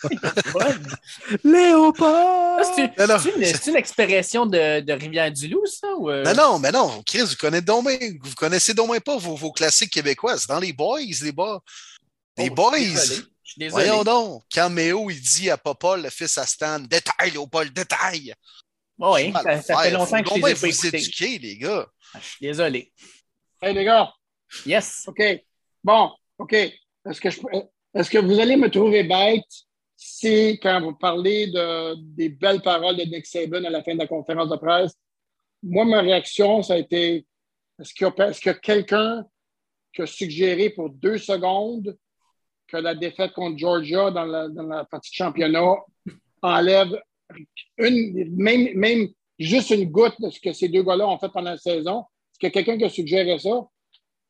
[1.45, 2.65] Léopold!
[2.97, 5.89] Ça, C'est une, expression de, de Rivière-du-Loup, ça?
[5.97, 6.23] Ou, euh?
[6.25, 9.53] Non, non, mais non, Chris, vous connaissez donc bien- vous connaissez donc pas vos, vos
[9.53, 10.39] classiques québécois.
[10.39, 11.61] C'est dans les boys, les bas.
[12.37, 12.79] Les Oh, boys.
[12.79, 13.23] Désolé.
[13.43, 13.87] Suis désolé.
[13.87, 14.43] Voyons donc.
[14.53, 18.35] Quand Méo, il dit à Papa, le fils à Stan, détail, Léopold, détail.
[18.99, 20.97] Oui, ça, fait longtemps que je les ai bien pas vous écoutés.
[20.99, 21.87] éduquer, les gars.
[22.15, 22.93] Je suis désolé.
[23.61, 24.13] Hey, les gars,
[24.65, 25.05] Yes.
[25.07, 25.23] OK.
[25.83, 26.53] Bon, OK.
[26.53, 27.41] Est-ce que, je,
[27.95, 29.45] est-ce que vous allez me trouver bête
[29.97, 33.99] si, quand vous parlez de, des belles paroles de Nick Saban à la fin de
[33.99, 34.93] la conférence de presse,
[35.63, 37.27] moi, ma réaction, ça a été
[37.81, 39.25] est-ce qu'il y a, est-ce qu'il y a quelqu'un
[39.93, 41.97] qui a suggéré pour deux secondes
[42.69, 45.77] que la défaite contre Georgia dans la, dans la partie de championnat
[46.43, 47.01] enlève
[47.79, 49.09] une, même, même
[49.39, 52.01] juste une goutte de ce que ces deux gars-là ont fait pendant la saison?
[52.01, 53.67] Est-ce qu'il y a quelqu'un qui a suggéré ça?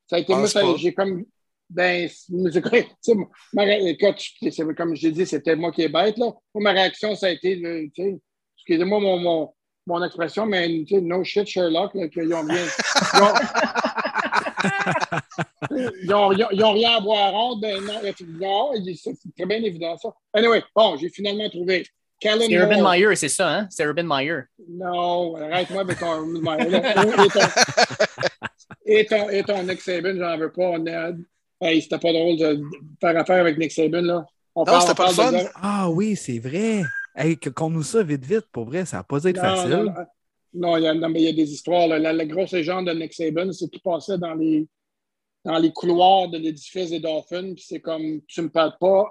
[0.08, 0.46] Ça a été, moi,
[0.78, 1.24] j'ai comme.
[1.68, 2.62] Ben, c'est-
[4.76, 6.26] comme je l'ai dit, c'était moi qui est bête, là.
[6.54, 7.88] Moi, ma réaction, ça a été, euh,
[8.56, 9.52] excusez-moi mon, mon,
[9.86, 10.68] mon expression, mais
[11.02, 12.64] no shit, Sherlock, là, qu'ils ont bien.
[13.14, 13.34] Ils ont,
[16.02, 18.00] ils ont, ils ont- ils ont rien à boire ben non,
[18.40, 20.12] non, c'est c'est très bien évident, ça.
[20.32, 21.84] Anyway, bon, j'ai finalement trouvé.
[22.22, 22.82] C'est Urban.
[22.90, 23.66] Meyer, c'est ça, hein?
[23.70, 24.40] C'est Urban Meyer.
[24.68, 26.24] Non, arrête-moi avec ton.
[26.32, 27.40] et ton,
[28.86, 30.62] et ton, et ton Nick Saban, j'en veux pas.
[30.70, 31.14] On est,
[31.60, 32.60] hey, c'était pas drôle de
[33.00, 34.26] faire affaire avec Nick Saban, là.
[34.54, 35.50] On Non, c'était pas le parle de fun.
[35.56, 36.82] Ah oui, c'est vrai.
[37.14, 38.46] Hey, que- Conte-nous ça vite, vite.
[38.52, 39.70] Pour vrai, ça n'a pas Non, facile.
[39.70, 39.92] non, non.
[40.54, 41.86] Non, il y a, non, mais il y a des histoires.
[41.86, 41.98] là.
[41.98, 44.66] La, la grosse légende de Nick Saban, c'est qu'il passait dans les,
[45.44, 47.52] dans les couloirs de l'édifice des Dolphins.
[47.54, 49.04] Puis c'est comme, tu me parles pas,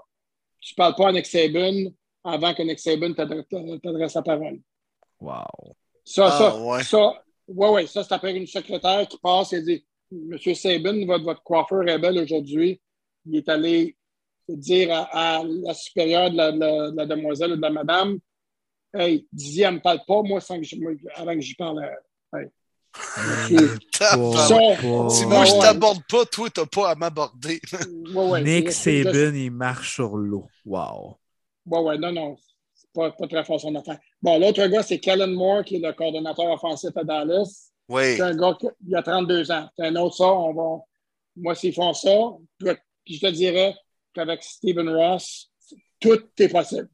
[0.60, 1.92] tu parles pas à Nick Saban
[2.26, 4.60] avant que Nick Saban t'adresse la parole.
[5.22, 5.76] Wow.
[6.04, 6.84] Ça, Ah, ça, ouais.
[6.84, 11.24] ça, ouais, ouais, ça, c'est après une secrétaire qui passe et dit Monsieur Sabin, votre,
[11.24, 12.80] votre coiffeur est belle aujourd'hui.
[13.26, 13.96] Il est allé
[14.48, 17.70] dire à, à la supérieure de la, de la- de la demoiselle ou de la
[17.72, 18.20] madame
[18.94, 21.56] Hey, Dizzy, elle ne me parle pas, moi, sans que je- moi, avant que j'y
[21.56, 21.84] parle.
[21.84, 22.48] à- Hey.
[23.94, 24.12] Ça,
[25.10, 27.60] Si moi, je t'aborde pas, toi, t'as pas à m'aborder.
[28.14, 30.46] Ouais, ouais, Nick Saban, il marche sur l'eau.
[30.66, 31.18] Wow.
[31.66, 32.36] Ouais, ouais, non, non.
[32.74, 34.00] C'est pas, pas très fort son affaire.
[34.22, 37.72] Bon, l'autre gars, c'est Kellen Moore, qui est le coordonnateur offensif à Dallas.
[37.88, 38.16] Oui.
[38.16, 39.70] C'est un gars qui il a 32 ans.
[39.76, 40.26] C'est un autre ça.
[40.32, 40.84] On va...
[41.38, 42.10] Moi, s'ils font ça,
[42.62, 43.76] je te dirais
[44.14, 45.52] qu'avec Stephen Ross,
[46.00, 46.90] tout est possible.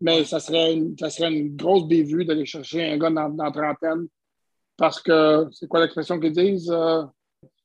[0.00, 3.44] Mais ça serait une, ça serait une grosse bévue d'aller chercher un gars dans, dans
[3.44, 4.08] la trentaine.
[4.76, 6.70] Parce que, c'est quoi l'expression qu'ils disent?
[6.70, 7.02] Euh,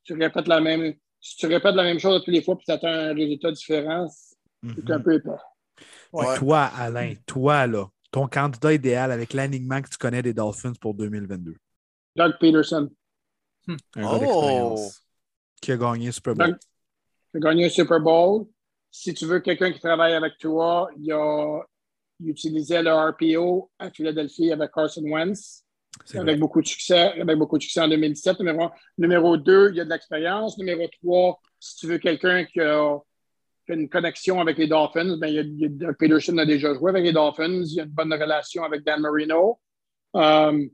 [0.04, 2.71] tu répètes la même, si tu répètes la même chose toutes les fois puis tu
[2.71, 4.36] attends un résultat différent, c'est
[4.91, 5.04] un Mhm.
[5.04, 5.30] peu épais.
[6.12, 6.38] Ouais.
[6.38, 10.93] Toi, Alain, toi, là, ton candidat idéal avec l'alignement que tu connais des Dolphins pour
[10.95, 11.56] 2022.
[12.15, 12.89] Doug Peterson.
[13.67, 14.17] Un Oh.
[14.19, 15.04] d'expérience.
[15.62, 16.48] Qui a gagné le Super Bowl.
[16.48, 16.58] Doug,
[17.34, 18.45] il a gagné un Super Bowl.
[18.91, 21.62] Si tu veux quelqu'un qui travaille avec toi, il, a,
[22.19, 25.63] il utilisait le RPO à Philadelphie avec Carson Wentz,
[26.12, 26.36] avec vrai.
[26.38, 28.39] beaucoup de succès, avec beaucoup de succès en 2017.
[28.39, 30.58] Numéro, numéro 2, il y a de l'expérience.
[30.58, 32.98] Numéro 3, si tu veux quelqu'un qui a,
[33.75, 35.17] une connexion avec les Dolphins.
[35.17, 37.63] Ben, il a, Peterson a déjà joué avec les Dolphins.
[37.63, 39.60] Il y a une bonne relation avec Dan Marino.
[40.15, 40.67] Euh,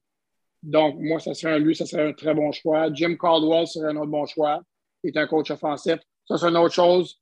[0.64, 2.92] donc, moi, ça serait lui, ça serait un très bon choix.
[2.94, 4.62] Jim Caldwell serait un autre bon choix.
[5.04, 5.98] Il est un coach offensif.
[6.28, 7.22] Ça, c'est une autre chose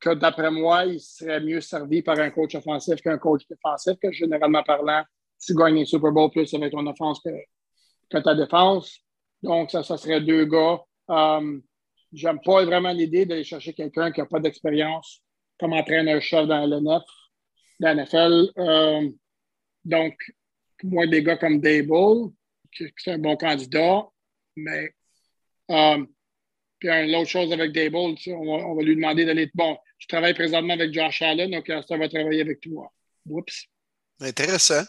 [0.00, 4.12] que, d'après moi, il serait mieux servi par un coach offensif qu'un coach défensif, que
[4.12, 5.02] généralement parlant,
[5.40, 8.98] tu gagnes les Super Bowl plus avec ton offense que, ta défense.
[9.42, 10.80] Donc, ça, ça serait deux gars.
[11.08, 11.62] Um,
[12.14, 15.20] J'aime pas vraiment l'idée d'aller chercher quelqu'un qui n'a pas d'expérience
[15.58, 17.02] comme entraîneur-chef dans l'NF,
[17.80, 18.50] dans la NFL.
[18.58, 19.10] Euh,
[19.84, 20.14] donc,
[20.82, 22.32] moi, des gars comme Dable,
[22.72, 24.06] qui, est un bon candidat,
[24.56, 24.90] mais
[25.70, 26.04] euh,
[26.78, 29.50] puis une autre chose avec Dable, on va, lui demander d'aller.
[29.54, 32.92] Bon, je travaille présentement avec Josh Allen, donc ça va travailler avec toi.
[33.26, 33.66] Oups.
[34.20, 34.84] Intéressant.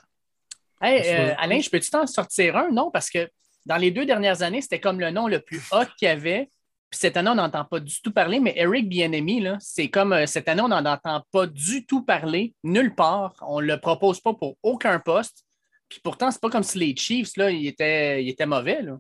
[0.82, 2.70] Hey, euh, Alain, je peux-tu t'en sortir un?
[2.70, 3.30] Non, parce que
[3.66, 6.50] dans les deux dernières années, c'était comme le nom le plus hot qu'il y avait.
[6.90, 10.26] Puis cette année, on n'entend pas du tout parler, mais Eric Bienemi, c'est comme euh,
[10.26, 13.36] cette année, on n'en entend pas du tout parler, nulle part.
[13.42, 15.44] On ne le propose pas pour aucun poste.
[15.90, 18.82] Puis pourtant, c'est pas comme si les Chiefs, là, ils étaient, ils étaient mauvais.
[18.82, 18.98] Là.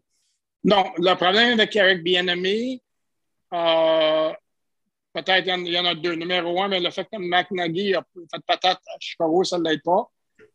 [0.63, 2.82] Non, le problème avec Eric Bienemi,
[3.54, 4.32] euh,
[5.13, 6.15] peut-être il y, en a deux.
[6.15, 9.84] Numéro un, mais le fait que McNaghy a fait patate à Chicago, ça ne l'aide
[9.84, 10.10] pas.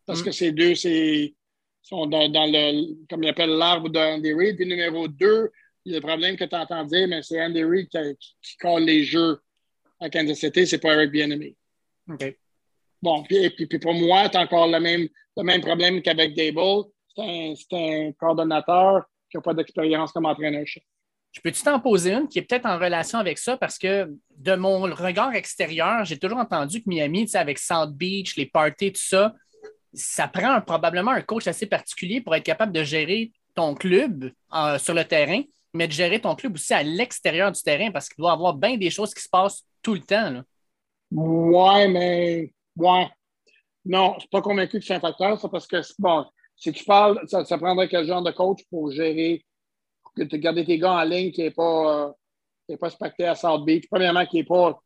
[0.05, 0.25] Parce mm.
[0.25, 1.33] que ces deux, c'est
[1.81, 4.57] sont dans, le, comme il appelle l'arbre d'Andy Reid.
[4.57, 5.51] Puis numéro deux,
[5.85, 7.97] le problème que tu entends dire, mais c'est Andy Reid qui,
[8.41, 9.39] qui, colle les jeux
[9.99, 11.55] à Kansas City, c'est pas Eric Bienemy.
[12.09, 12.35] OK.
[13.01, 16.85] Bon, puis, puis, pour moi, tu as encore le même, le même problème qu'avec Dable.
[17.15, 20.83] C'est un, un, coordonnateur qui n'a pas d'expérience comme entraîneur-chef.
[21.31, 23.57] Je peux-tu t'en poser une qui est peut-être en relation avec ça?
[23.57, 28.45] Parce que de mon regard extérieur, j'ai toujours entendu que Miami, avec South Beach, les
[28.45, 29.33] parties, tout ça,
[29.93, 34.77] ça prend probablement un coach assez particulier pour être capable de gérer ton club euh,
[34.77, 35.41] sur le terrain,
[35.73, 38.53] mais de gérer ton club aussi à l'extérieur du terrain parce qu'il doit y avoir
[38.53, 40.29] bien des choses qui se passent tout le temps.
[40.29, 40.43] Là.
[41.11, 43.09] Ouais, mais ouais.
[43.83, 46.71] Non, je ne suis pas convaincu que c'est un facteur, ça, parce que bon, si
[46.71, 49.43] tu parles, ça, prendrait quel genre de coach pour gérer,
[50.03, 52.13] pour que tu garder tes gars en ligne qui n'est pas,
[52.69, 52.89] euh, pas
[53.27, 53.85] à South Beach?
[53.89, 54.79] Premièrement, qui n'est pas,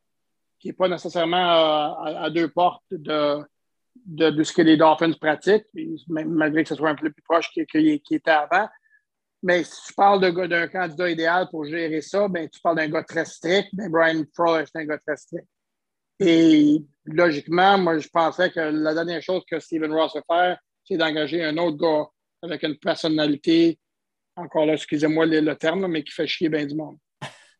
[0.77, 3.41] pas nécessairement euh, à, deux portes de,
[4.05, 5.65] de, ce que les Dolphins pratiquent,
[6.07, 8.67] malgré que ce soit un peu plus proche qu'il qui était avant.
[9.43, 13.03] Mais si tu parles d'un candidat idéal pour gérer ça, ben, tu parles d'un gars
[13.03, 13.69] très strict.
[13.73, 15.45] Ben, Brian Flores est un gars très strict.
[16.19, 20.97] Et logiquement, moi, je pensais que la dernière chose que Steven Ross va faire, c'est
[20.97, 22.07] d'engager un autre gars
[22.41, 23.79] avec une personnalité,
[24.35, 26.97] encore là, excusez-moi le, terme, mais qui fait chier bien du monde.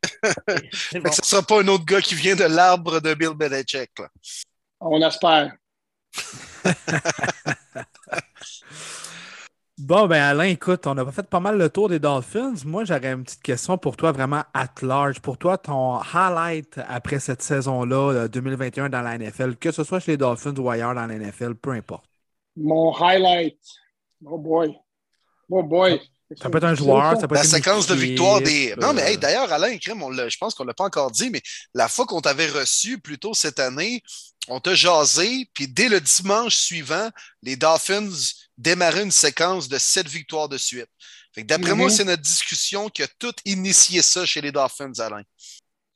[0.72, 3.92] Ce ne sera pas un autre gars qui vient de l'arbre de Bill Belichick.
[4.80, 5.54] On espère.
[9.86, 12.56] Bon, ben Alain, écoute, on a fait pas mal le tour des Dolphins.
[12.66, 15.20] Moi, j'aurais une petite question pour toi, vraiment at large.
[15.20, 20.14] Pour toi, ton highlight après cette saison-là, 2021 dans la NFL, que ce soit chez
[20.14, 22.06] les Dolphins ou ailleurs dans la NFL, peu importe.
[22.58, 23.60] Mon highlight.
[24.26, 24.76] Oh boy.
[25.52, 26.02] Oh boy.
[26.36, 28.74] Ça peut être un joueur, ça peut la être La séquence de victoire des.
[28.82, 31.44] Non, mais d'ailleurs, Alain, je pense qu'on ne l'a pas encore dit, mais
[31.76, 34.02] la fois qu'on t'avait reçu plus tôt cette année,
[34.48, 37.10] on t'a jasé, puis dès le dimanche suivant,
[37.44, 38.10] les Dolphins
[38.58, 40.90] démarrer une séquence de sept victoires de suite.
[41.38, 41.92] D'après moi, mhm.
[41.92, 45.24] c'est notre discussion qui a tout initié ça chez les Dolphins, Alain.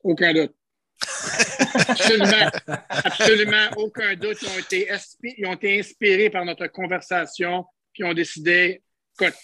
[0.04, 0.54] Aucun doute.
[1.88, 2.52] absolument,
[2.90, 4.38] absolument aucun doute.
[4.42, 4.92] Ils ont, été
[5.24, 8.84] ils ont été inspirés par notre conversation, puis ont décidé,
[9.20, 9.36] écoute,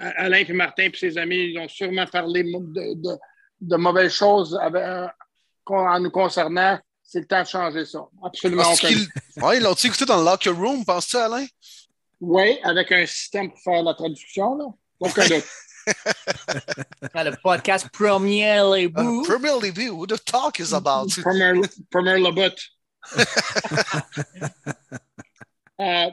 [0.00, 3.18] Alain et Martin et ses amis, ils ont sûrement parlé de,
[3.60, 4.58] de, mauvaises choses
[5.66, 6.78] en nous concernant.
[7.02, 8.06] C'est le temps de changer ça.
[8.24, 9.08] Absolument aucun doute.
[9.36, 11.44] Oui, ils l'ont-ils écouté dans le locker room, penses-tu, Alain?
[12.20, 14.66] Oui, avec un système pour faire la traduction, là.
[15.00, 15.44] Aucun doute.
[17.14, 18.94] le podcast Premier League.
[18.98, 21.08] Uh, Premier League, what the talk is about.
[21.22, 22.54] Premier, Premier Lebut.
[25.80, 26.10] euh,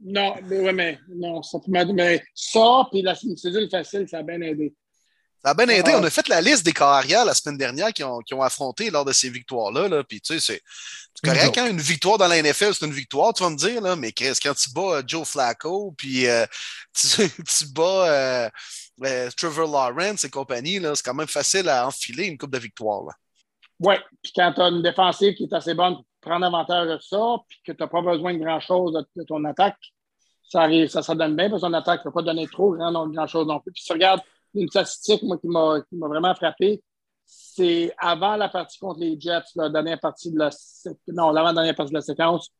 [0.00, 4.40] non, mais, ouais, mais non, ça, mais ça, puis la cédule facile, ça a bien
[4.42, 4.74] aidé.
[5.44, 5.92] Ça a bien aidé.
[5.94, 8.90] On a fait la liste des carrières la semaine dernière qui ont, qui ont affronté
[8.90, 9.88] lors de ces victoires-là.
[9.88, 10.02] Là.
[10.02, 10.60] Puis, tu sais,
[11.14, 11.58] c'est correct.
[11.58, 11.70] Hein?
[11.70, 13.80] Une victoire dans la NFL, c'est une victoire, tu vas me dire.
[13.80, 13.94] Là.
[13.94, 16.44] Mais quand tu bats euh, Joe Flacco, puis euh,
[16.92, 18.50] tu, tu, bats
[19.02, 23.04] euh, Trevor Lawrence et compagnie, c'est quand même facile à enfiler une coupe de victoire.
[23.80, 23.94] Oui.
[24.22, 27.36] Puis quand tu as une défensive qui est assez bonne pour prendre avantage de ça,
[27.48, 29.78] puis que tu n'as pas besoin de grand-chose de, ton attaque,
[30.42, 32.72] ça, arrive, ça, ça donne bien, parce que ton attaque ne peut pas donner trop
[32.74, 33.70] grand-chose non plus.
[33.72, 34.20] Puis tu regardes
[34.54, 35.38] une statistique moi,
[35.82, 36.82] qui m'a vraiment frappé.
[37.24, 40.50] C'est avant la partie contre les Jets, la dernière partie de la
[41.08, 42.50] non, l'avant-dernière partie de la séquence,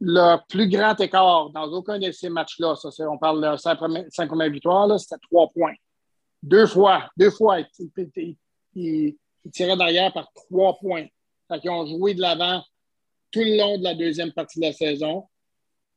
[0.00, 2.74] le plus grand écart dans aucun de ces matchs-là,
[3.10, 5.74] on parle de cinq premières, victoires, c'était trois points.
[6.42, 7.58] Deux fois, deux fois,
[8.74, 9.16] il,
[9.52, 11.06] tirait derrière par trois points.
[11.50, 12.62] Ils ont joué de l'avant
[13.30, 15.26] tout le long de la deuxième partie de la saison.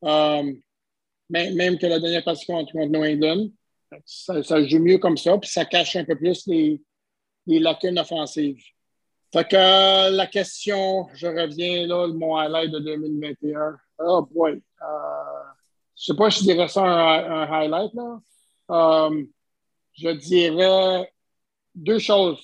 [0.04, 0.52] Euh,
[1.30, 3.48] même que la dernière partie contre, New England.
[4.04, 6.80] Ça, joue mieux comme ça, puis ça cache un peu plus les,
[7.46, 8.62] lacunes offensives.
[9.32, 13.78] Fait que euh, la question, je reviens là, mon highlight de 2021.
[13.98, 14.52] Oh boy.
[14.82, 15.42] Euh,
[15.96, 18.20] je sais pas si je dirais ça un, highlight, là.
[18.70, 19.24] Euh,
[19.94, 21.12] je dirais
[21.74, 22.40] deux choses.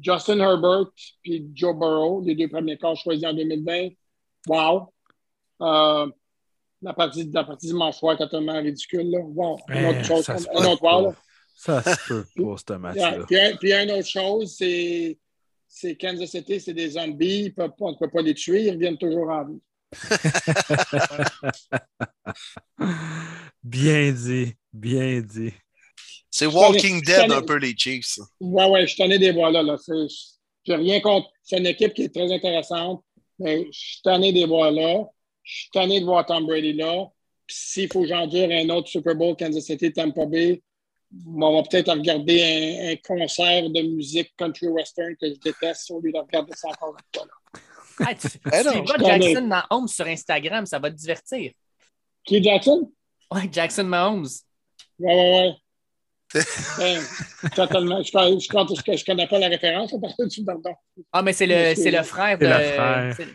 [0.00, 0.90] Justin Herbert
[1.22, 3.90] puis Joe Burrow, les deux premiers cas choisis en 2020.
[4.48, 4.92] Wow.
[6.82, 9.10] La partie, la partie dimanche soir est totalement ridicule.
[9.10, 9.20] Là.
[9.20, 9.58] Wow.
[9.68, 10.24] Une autre chose.
[10.24, 11.14] Ça un autre wow, là.
[11.54, 13.24] Ça se peut pour ce match-là.
[13.28, 15.16] Puis, puis, une autre chose, c'est,
[15.68, 17.54] c'est Kansas City, c'est des zombies.
[17.56, 19.60] on ne peut pas les tuer, ils reviennent toujours en vie.
[23.62, 25.52] bien dit, bien dit.
[26.30, 28.18] C'est Walking Dead un peu les Chiefs.
[28.40, 29.62] Ouais, ouais, je tenais des voix là.
[29.62, 29.76] là.
[30.64, 31.28] J'ai rien contre.
[31.42, 33.04] C'est une équipe qui est très intéressante,
[33.38, 35.04] mais je suis tanné des voix là.
[35.42, 37.06] Je suis tanné de voir Tom Brady là.
[37.46, 40.62] Puis s'il faut que j'endure un autre Super Bowl Kansas City Tampa Bay,
[41.26, 46.12] on va peut-être regarder un, concert de musique country western que je déteste au lieu
[46.12, 48.08] de regarder ça encore une fois.
[48.08, 51.52] Hey, tu, tu Jackson Mahomes sur Instagram, ça va te divertir.
[52.24, 52.90] Qui est Jackson?
[53.30, 54.28] Ouais, Jackson Mahomes.
[54.98, 55.54] Ouais, ouais, ouais.
[56.78, 57.02] ben,
[57.54, 58.02] totalement.
[58.02, 60.74] Je ne connais pas la référence, parce que tu pardon.
[61.12, 62.46] Ah, mais c'est le, c'est le frère de.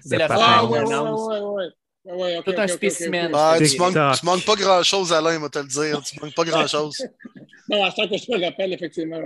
[0.04, 0.40] C'est le frère.
[0.40, 1.68] Ah, ouais, ouais, ouais, ouais.
[2.08, 3.32] Ouais, Tout un spécimen.
[3.34, 6.02] Ah, tu, manques, tu manques pas grand-chose, Alain, va te le dire.
[6.02, 7.06] Tu manques pas grand-chose.
[7.70, 9.20] non, à ce que je me rappelle, effectivement.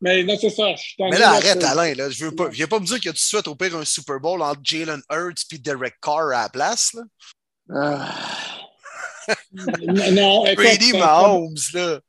[0.00, 0.74] Mais non, c'est ça.
[0.98, 1.94] Mais là, arrête, Alain.
[1.94, 2.10] Là.
[2.10, 4.42] Je veux pas, viens pas me dire tout de suite au pire un Super Bowl
[4.42, 6.92] entre Jalen Hurts et Derek Carr à la place.
[6.94, 7.02] Là.
[7.72, 8.14] Ah.
[9.52, 12.00] non, écoute, Brady Mahomes, là.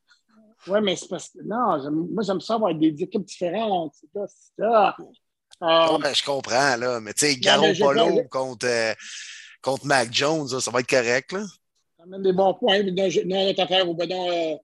[0.67, 1.37] Oui, mais c'est parce que.
[1.45, 3.93] Non, moi, j'aime ça avoir des équipes différentes.
[4.01, 4.19] C'est
[4.57, 4.95] ça.
[5.61, 6.99] Euh, ouais, je comprends, là.
[6.99, 8.65] Mais tu sais, Garoppolo contre.
[8.65, 8.93] Euh,
[9.65, 11.31] contre Mac Jones, ça va être correct.
[11.31, 11.43] Là.
[11.97, 12.83] Ça amène des bons points.
[12.83, 14.55] Mais non, notre affaire au bedon, euh,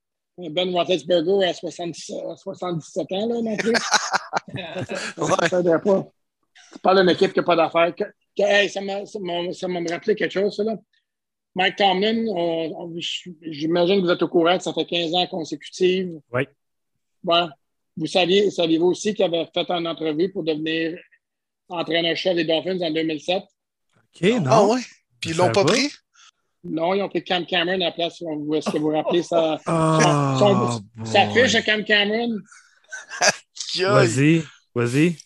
[0.49, 3.73] Ben Roethlisberger à 77 ans là, non plus.
[4.53, 5.49] ouais.
[5.49, 6.07] ça ne pas.
[6.71, 7.93] Tu parles d'une équipe qui n'a pas d'affaires.
[8.37, 8.99] Hey, ça m'a
[9.89, 10.63] rappelé quelque chose, ça.
[10.63, 10.77] Là.
[11.55, 12.25] Mike Tomlin,
[13.41, 16.07] j'imagine que vous êtes au courant que ça fait 15 ans consécutifs.
[16.31, 16.43] Oui.
[17.23, 17.47] Ouais.
[17.97, 20.97] Vous saviez, saviez-vous aussi qu'il avait fait une entrevue pour devenir
[21.67, 23.43] entraîneur-chef des Dolphins en 2007?
[24.15, 24.51] OK, non.
[24.51, 24.81] Ah ouais?
[25.19, 25.91] Puis ils l'ont pas pris?
[26.63, 28.21] Non, ils ont pris Cam Cameron à la place.
[28.21, 29.59] Est-ce que vous vous rappelez ça?
[29.67, 32.37] Oh, sa fiche à Cam Cameron?
[33.77, 34.43] vas-y,
[34.75, 35.17] vas-y.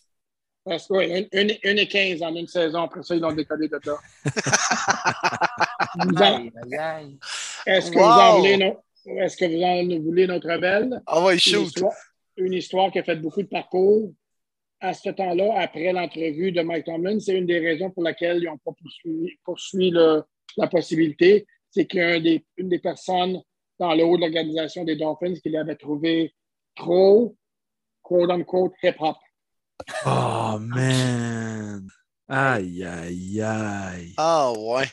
[0.63, 2.83] Parce que, oui, une, une, et quinze en une saison.
[2.83, 3.97] Après ça, ils l'ont décollé de là.
[7.67, 8.73] Est-ce que, vous en voulez
[9.05, 11.03] Est-ce que vous en voulez notre belle?
[11.05, 11.55] Ah ouais, shoot.
[11.55, 11.93] Une histoire,
[12.37, 14.11] une histoire qui a fait beaucoup de parcours
[14.79, 18.45] à ce temps-là, après l'entrevue de Mike Tomlin, c'est une des raisons pour laquelle ils
[18.45, 18.71] n'ont pas
[19.43, 19.91] poursuivi,
[20.57, 21.45] la possibilité.
[21.69, 23.41] C'est qu'une des, une des personnes
[23.79, 26.33] dans le haut de l'organisation des Dolphins qui l'avait trouvé
[26.75, 27.35] trop,
[28.01, 29.17] quote-unquote, hip-hop.
[30.05, 31.87] Oh, man!
[32.27, 34.13] Aïe, aïe, aïe.
[34.17, 34.85] Ah, ouais.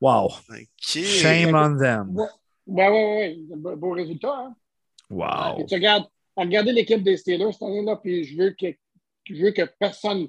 [0.00, 0.30] Wow.
[0.78, 2.14] Shame on them.
[2.66, 3.76] Oui, oui, oui.
[3.76, 4.32] Beau résultat.
[4.32, 4.54] Hein?
[5.10, 5.64] Wow.
[5.66, 6.06] tu regardes,
[6.36, 8.66] regardez l'équipe des Steelers cette année-là, puis je veux que
[9.34, 10.28] je veux que personne,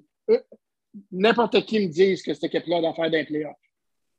[1.12, 3.56] n'importe qui me dise que cette équipe-là doit faire d'un playoff.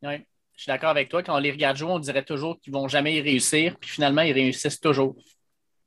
[0.02, 0.16] Oui,
[0.56, 1.22] je suis d'accord avec toi.
[1.22, 3.90] Quand on les regarde jouer, on dirait toujours qu'ils ne vont jamais y réussir, puis
[3.90, 5.16] finalement, ils réussissent toujours.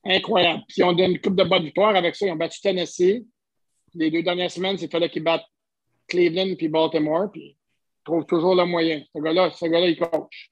[0.06, 0.64] Incroyable.
[0.68, 2.26] Puis on donne une coupe de bonne victoire avec ça.
[2.26, 3.24] Ils ont battu Tennessee.
[3.94, 5.46] Les deux dernières semaines, c'est fallait qu'ils battent
[6.08, 7.32] Cleveland puis Baltimore.
[7.32, 9.02] Puis ils trouvent toujours le moyen.
[9.16, 10.52] Ce gars-là, ce gars-là, il coach.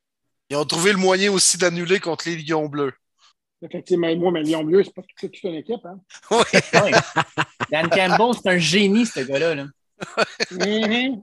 [0.49, 2.93] Ils ont trouvé le moyen aussi d'annuler contre les Lions Bleus.
[3.64, 5.86] Effectivement, moi, mais Lyon Bleu, c'est pas toute une équipe.
[5.86, 5.99] Hein?
[6.32, 6.91] Oui.
[7.72, 9.55] Dan Campbell, c'est un génie, ce gars-là.
[9.55, 9.66] Là.
[10.51, 11.22] Mm-hmm.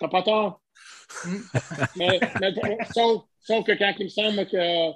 [0.00, 0.60] T'as pas tort.
[1.24, 1.36] Mm.
[1.96, 2.20] mais,
[2.92, 4.90] sauf, que quand il me semble que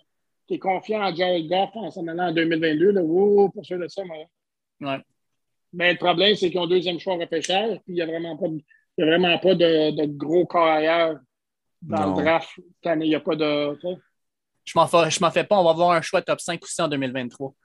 [0.49, 3.86] tu es confiant en Jared Goff en s'en allant en 2022, là, pour ceux de
[3.86, 4.16] ça, moi.
[4.80, 5.01] Ouais.
[5.72, 8.49] Mais le problème, c'est qu'ils ont deuxième choix repêchage, puis il n'y a vraiment pas
[8.49, 8.61] de,
[8.99, 11.20] il y a vraiment pas de, de gros carrières
[11.82, 12.49] dans le draft.
[12.84, 13.78] Il n'y a pas de.
[14.64, 16.88] Je m'en fais, m'en fais pas, on va avoir un choix top 5 aussi en
[16.88, 17.54] 2023.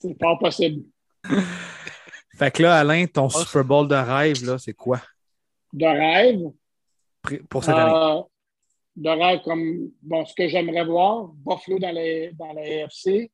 [0.00, 0.84] c'est pas possible.
[2.36, 5.00] Fait que là, Alain, ton Super Bowl de rêve, là, c'est quoi?
[5.72, 6.40] De rêve?
[7.48, 7.92] Pour cette année.
[7.92, 8.22] Euh,
[8.96, 13.30] de rêve comme bon, ce que j'aimerais voir, Buffalo dans les dans la AFC.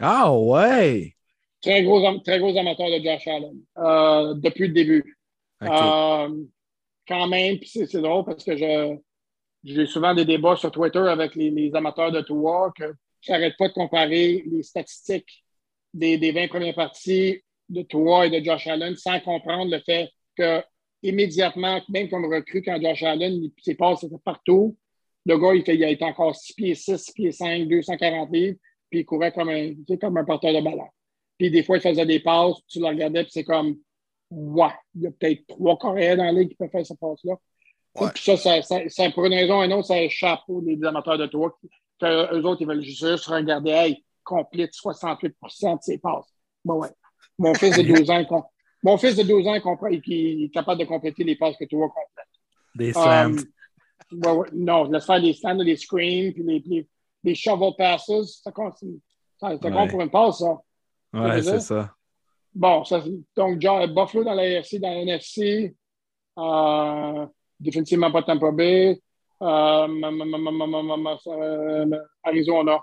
[0.00, 1.14] Ah ouais!
[1.60, 5.18] Très gros, très gros amateur de Josh Allen euh, depuis le début.
[5.62, 6.44] Euh,
[7.06, 8.96] quand même, puis c'est drôle parce que je,
[9.64, 13.68] j'ai souvent des débats sur Twitter avec les, amateurs de tour que je n'arrête pas
[13.68, 15.44] de comparer les statistiques
[15.92, 20.10] des, des 20 premières parties de Tua et de Josh Allen sans comprendre le fait
[20.36, 20.62] que
[21.02, 24.76] immédiatement, même comme recrue, quand Josh Allen, ses passes étaient partout,
[25.26, 29.00] le gars, il, il a encore 6 pieds 6, 6 pieds 5, 240 livres, puis
[29.00, 30.88] il courait comme un, comme un porteur de ballon.
[31.36, 33.78] Puis des fois, il faisait des passes, tu le regardais, puis c'est comme,
[34.30, 37.34] ouais, il y a peut-être trois Coréens dans la ligue qui peuvent faire cette passe-là.
[38.00, 38.10] Ouais.
[38.14, 40.82] Puis ça, ça, ça, ça, pour une raison ou une autre, ça échappe aux des
[40.84, 41.56] amateurs de toi.
[42.02, 46.26] Eux autres, ils veulent juste regarder, hey, complète 68 de ses passes.
[46.64, 46.88] Bon, ouais.
[47.38, 48.48] Mon fils de 12 ans,
[48.82, 51.88] mon fils de 12 ans comprend, qui est capable de compléter les passes que toi
[51.88, 52.26] complètes.
[52.74, 53.38] Des slams.
[54.12, 56.88] Um, ouais, ouais, non, laisse faire des stands, des screens, puis les, les,
[57.24, 58.86] les shovel passes, ça compte, ça,
[59.40, 59.88] ça compte Ouais.
[59.88, 60.58] pour une passe, ça.
[61.14, 61.60] ouais, c'est ça.
[61.60, 61.94] ça.
[62.54, 63.02] Bon, ça,
[63.36, 65.76] donc, genre, Buffalo dans la AFC, dans la NFC,
[66.38, 67.26] euh,
[67.60, 69.00] Définitivement pas Tampa Bay,
[72.24, 72.80] Arizona.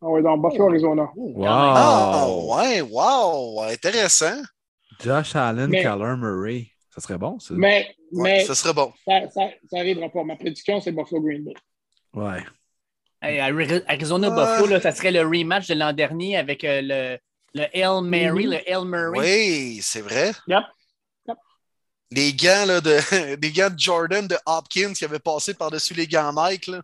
[0.00, 0.68] On est dans Buffalo, oh.
[0.68, 1.10] Arizona.
[1.16, 1.46] Oh, wow!
[1.46, 3.62] Ah, ouais, wow!
[3.62, 4.42] Intéressant!
[5.02, 6.68] Josh Allen, Keller Murray.
[6.90, 7.54] Ça serait bon, ça.
[7.56, 8.92] Mais, mais ça serait bon.
[9.06, 10.24] Ça, ça, ça arrivera pas.
[10.24, 11.54] Ma prédiction, c'est Buffalo Green Bay.
[12.12, 12.44] Ouais.
[13.22, 14.56] Arizona ah.
[14.56, 17.18] Buffalo, ça serait le rematch de l'an dernier avec euh, le,
[17.54, 18.50] le Mary, mm-hmm.
[18.50, 19.18] le Hail Murray.
[19.18, 20.32] Oui, c'est vrai.
[20.48, 20.64] Yep.
[22.14, 22.98] Les gants, là, de,
[23.42, 26.66] les gants de Jordan de Hopkins qui avaient passé par-dessus les gants Nike.
[26.66, 26.82] Là.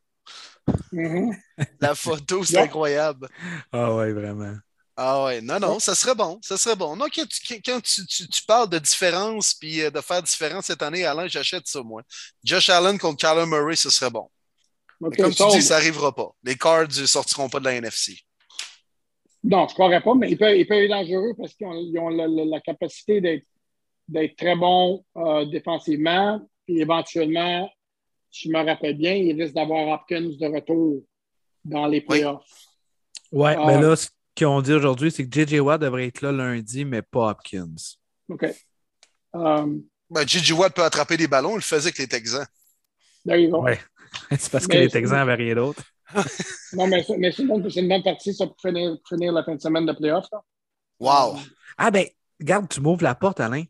[0.92, 1.36] Mhm.
[1.80, 3.28] La photo, c'est incroyable.
[3.72, 4.54] Ah ouais, vraiment.
[4.96, 6.96] Ah ouais, non, non, ça serait bon, ça serait bon.
[6.96, 10.66] Non, quand tu, quand tu, tu- tu parles de différence puis euh, de faire différence
[10.66, 12.02] cette année, Alain, j'achète ça, moi.
[12.42, 14.28] Josh Allen contre Kyler Murray, ce serait bon.
[15.00, 16.30] Ok, Mais comme tu dis, ça n'arrivera pas.
[16.42, 18.18] Les Cards ne sortiront pas de la NFC.
[19.44, 21.74] Non, je ne croirais pas, mais ils peuvent, ils peuvent être dangereux parce qu'ils ont,
[21.74, 23.44] ils ont la, la- la capacité d'être,
[24.08, 26.40] d'être très bons euh, défensivement.
[26.66, 27.70] Puis éventuellement,
[28.30, 31.02] si je me rappelle bien, ils risquent d'avoir Hopkins de retour
[31.64, 32.44] dans les playoffs.
[33.32, 33.64] Ouais, Ah.
[33.66, 35.60] mais là, ce qu'ils ont dit aujourd'hui, c'est que J.J.
[35.60, 37.74] Watt devrait être là lundi, mais pas Hopkins.
[38.28, 38.46] OK.
[39.32, 40.52] Um, Ben, J.J.
[40.54, 42.46] Watt peut attraper des ballons, il le faisait avec les Texans.
[43.26, 43.62] there you go.
[43.62, 43.78] Ouais.
[44.30, 45.82] c'est parce que Mais les c'est- Texans n'avaient rien d'autre.
[46.72, 49.54] Non, mais, c'est- mais c'est, une bonne, partie, ça, pour finir, pour finir la fin
[49.54, 50.28] de semaine de playoffs.
[51.00, 51.36] Wow!
[51.76, 52.06] Ah ben,
[52.40, 53.64] regarde, tu m'ouvres la porte, Alain.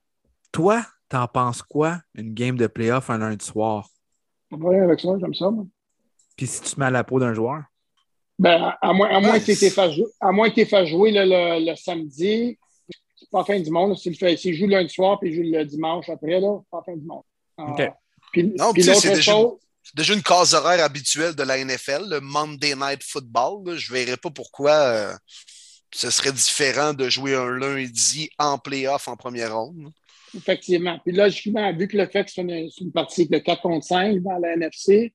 [0.52, 3.88] Toi, t'en penses quoi, une game de playoff un lundi soir?
[4.50, 5.50] On va aller avec ça, j'aime ça.
[5.50, 5.64] moi.
[6.36, 7.62] Puis si tu te mets à la peau d'un joueur?
[8.38, 9.46] Ben, à, moins, à moins Nice.
[9.46, 12.56] que tu fasses jouer, le, le, le samedi,
[13.16, 13.96] c'est pas la fin du monde.
[13.98, 16.78] S'il fait, s'il joue lundi soir puis il joue le dimanche après, là, c'est pas
[16.78, 17.22] la fin du monde.
[17.56, 17.90] Ah, OK.
[18.32, 22.04] Puis, Non, puis c'est déjà- chose, C'est déjà une case horaire habituelle de la NFL,
[22.08, 23.66] le Monday Night Football.
[23.66, 23.76] là.
[23.76, 25.12] Je ne verrais pas pourquoi euh,
[25.92, 29.90] ce serait différent de jouer un lundi en playoff en première ronde.
[30.36, 30.98] Effectivement.
[31.04, 32.42] Puis logiquement, vu que le fait que c'est
[32.80, 35.12] une, partie de 4 contre 5 dans la NFC,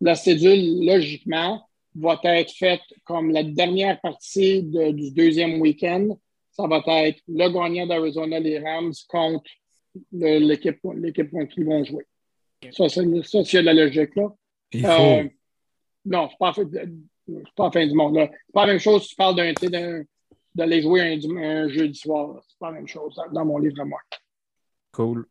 [0.00, 6.08] la cédule, logiquement, va être faite comme la dernière partie de- du deuxième week-end.
[6.50, 9.44] Ça va être le gagnant d'Arizona, les Rams, contre
[10.12, 12.04] l'équipe l'équipe contre qui ils vont jouer.
[12.72, 14.28] Ça, c'est la logique, là.
[14.72, 14.84] Il
[15.20, 15.28] Euh,
[16.04, 16.70] non, c'est pas, la fin-
[17.26, 18.16] c'est pas la fin du monde.
[18.18, 20.02] C'est pas la même chose si tu parles d'un,
[20.54, 22.42] d'aller jouer un, un jeudi soir.
[22.48, 24.00] C'est pas la même chose dans- dans mon livre à moi.
[24.94, 25.26] Cool.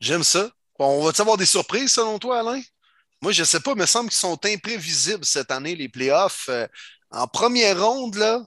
[0.00, 0.50] J'aime ça.
[0.78, 2.62] On va-tu avoir des surprises selon toi, Alain?
[3.20, 6.48] Moi, je ne sais pas, il me semble qu'ils sont imprévisibles cette année, les playoffs.
[6.48, 6.66] Euh,
[7.10, 8.44] en première ronde, là,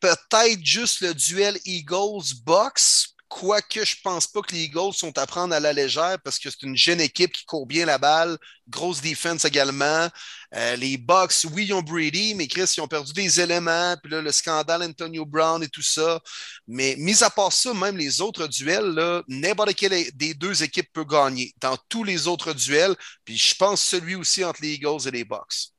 [0.00, 5.54] peut-être juste le duel Eagles-Bucks, quoique je pense pas que les Eagles sont à prendre
[5.54, 8.36] à la légère parce que c'est une jeune équipe qui court bien la balle,
[8.68, 10.06] grosse défense également.
[10.54, 14.12] Euh, les Bucks, oui, ils ont Brady, mais Chris, ils ont perdu des éléments, puis
[14.12, 16.20] là, le scandale Antonio Brown et tout ça.
[16.68, 21.04] Mais mis à part ça, même les autres duels, n'importe quelle des deux équipes peut
[21.04, 22.94] gagner dans tous les autres duels.
[23.24, 25.72] Puis je pense celui aussi entre les Eagles et les Bucks.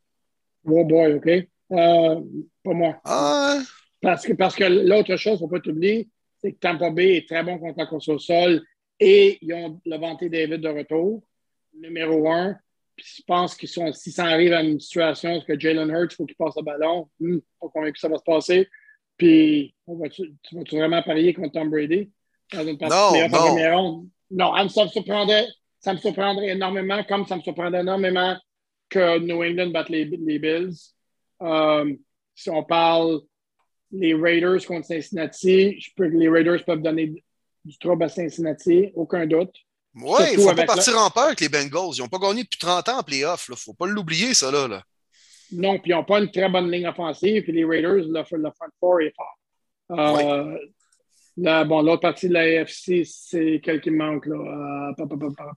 [0.66, 1.28] Oh boy, OK?
[1.28, 2.22] Euh,
[2.64, 3.00] pas moi.
[3.06, 3.60] Ah,
[4.02, 6.10] Parce que, parce que l'autre chose, il ne faut pas t'oublier,
[6.44, 8.62] c'est que Tampa Bay est très bon contre la course au sol
[9.00, 11.24] et ils ont Levanté David de retour,
[11.74, 12.58] numéro un.
[12.96, 16.12] Puis je pense qu'ils sont, si ça arrive à une situation où que Jalen Hurts,
[16.12, 18.68] il faut qu'il passe le ballon, hmm, pas convaincu que ça va se passer.
[19.18, 22.12] Puis, va tu tu vas-tu vraiment parier contre Tom Brady?
[22.52, 23.30] Dans une partie Non, non.
[23.30, 24.10] première ronde?
[24.30, 25.48] Non, ça me surprendrait,
[25.80, 28.38] ça me surprendrait énormément, comme ça me surprendrait énormément
[28.90, 30.76] que New England batte les, les Bills.
[31.42, 31.96] Euh,
[32.36, 33.22] si on parle
[33.94, 37.24] les Raiders contre Cincinnati, je peux que les Raiders peuvent donner
[37.64, 39.56] du trouble à Cincinnati, aucun doute.
[39.96, 41.96] ouais, il ne faut pas partir en peur avec les Bengals.
[41.96, 43.46] Ils n'ont pas gagné depuis 30 ans en playoff.
[43.48, 44.52] Il ne faut pas l'oublier, ça.
[44.52, 44.84] Là, là.
[45.52, 48.24] Non, puis ils n'ont pas une très bonne ligne offensive, puis les Raiders, le, le
[48.52, 49.38] front four est fort.
[49.92, 50.58] Euh,
[51.38, 54.92] là, bon, l'autre partie de la AFC, c'est quel qui manque, là?
[54.98, 55.06] Euh,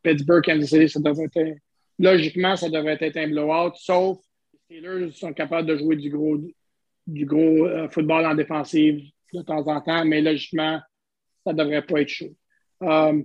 [0.03, 1.55] Pittsburgh, Kansas City, ça devrait être un-
[1.99, 4.18] logiquement, ça devrait être un blowout, sauf
[4.68, 6.37] les Steelers sont capables de jouer du gros,
[7.07, 9.02] du gros euh, football en défensive
[9.32, 10.80] de temps en temps, mais logiquement,
[11.44, 12.34] ça ne devrait pas être chaud.
[12.82, 13.22] Euh,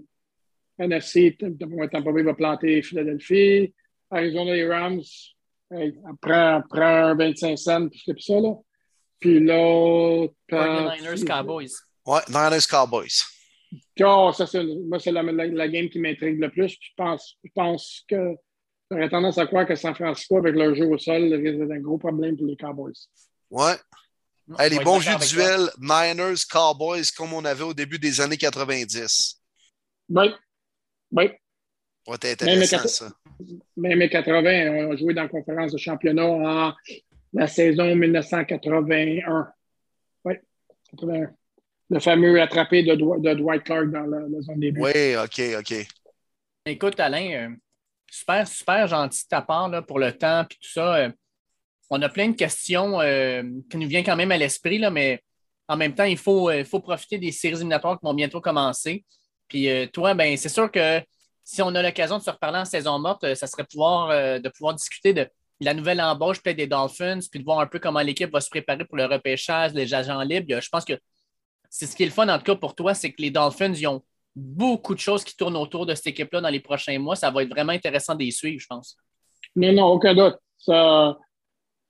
[0.78, 3.74] NFC, Tampa Bay va planter Philadelphie.
[4.10, 5.02] Arizona les Rams,
[5.72, 8.56] hey, prend, prend 25 cents, puis c'est ça, là.
[9.20, 10.34] Puis l'autre.
[10.52, 11.72] Niners Cowboys.
[12.06, 13.24] Ouais, Niners Cowboys.
[14.04, 16.70] Oh, ça, c'est, moi, c'est la, la, la game qui m'intrigue le plus.
[16.70, 18.36] je pense, je pense que
[18.90, 21.80] j'aurais tendance à croire que San Francisco, avec leur jeu au sol, risque d'être un
[21.80, 22.94] gros problème pour les Cowboys.
[23.52, 23.76] Ouais.
[24.58, 29.40] Hey, les bons vieux duels Niners Cowboys comme on avait au début des années 90.
[30.10, 30.34] Oui.
[31.12, 31.30] Oui.
[32.08, 33.12] Ouais, t'es intéressant, ça.
[33.78, 36.74] Même les 80, on a joué dans la conférence de championnat en
[37.34, 39.48] la saison 1981.
[40.26, 40.34] Oui,
[40.90, 41.34] 81
[41.92, 44.82] le fameux attrapé de, de, Dwight Clark dans la, zone des buts.
[44.82, 45.88] Oui, OK, OK.
[46.66, 47.56] Écoute, Alain, euh,
[48.10, 51.10] super, super gentil de ta part là, pour le temps et tout ça.
[51.92, 55.22] Euh, on a plein de questions euh, qui nous viennent quand même à l'esprit, mais
[55.68, 59.06] en même temps, il faut, faut profiter des séries éliminatoires qui vont bientôt commencer.
[59.48, 61.02] Puis toi, ben, c'est sûr que
[61.44, 64.10] si on a l'occasion de se reparler en saison morte, ça serait pouvoir,
[64.42, 65.30] de pouvoir discuter de
[65.62, 68.50] la nouvelle embauche peut-être des Dolphins, puis de voir un peu comment l'équipe va se
[68.50, 70.60] préparer pour le repêchage, les agents libres.
[70.60, 71.00] Je pense que
[71.70, 73.74] c'est ce qui est le fun, en tout cas, pour toi, c'est que les Dolphins,
[73.74, 74.04] ils ont
[74.36, 77.16] beaucoup de choses qui tournent autour de cette équipe-là dans les prochains mois.
[77.16, 78.98] Ça va être vraiment intéressant de les suivre, je pense.
[79.56, 80.38] Non, non, aucun doute.
[80.58, 81.18] Ça,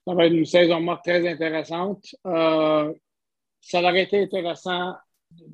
[0.06, 2.04] va être une saison morte très intéressante.
[2.26, 2.92] Euh,
[3.60, 4.94] ça aurait été intéressant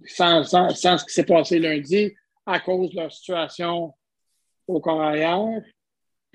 [0.06, 2.12] sans, ce qui s'est passé lundi
[2.46, 3.92] à cause de leur situation
[4.66, 5.62] au corps arrière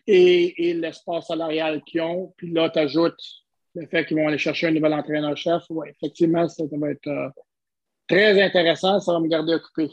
[0.06, 2.34] et, l'espace salarial qu'ils ont.
[2.38, 3.22] Puis là, tu ajoutes
[3.76, 5.64] le fait qu'ils vont aller chercher un nouvel entraîneur-chef.
[5.70, 7.30] Oui, effectivement, ça, va être euh,
[8.08, 9.90] Très intéressant, ça va me garder occupé.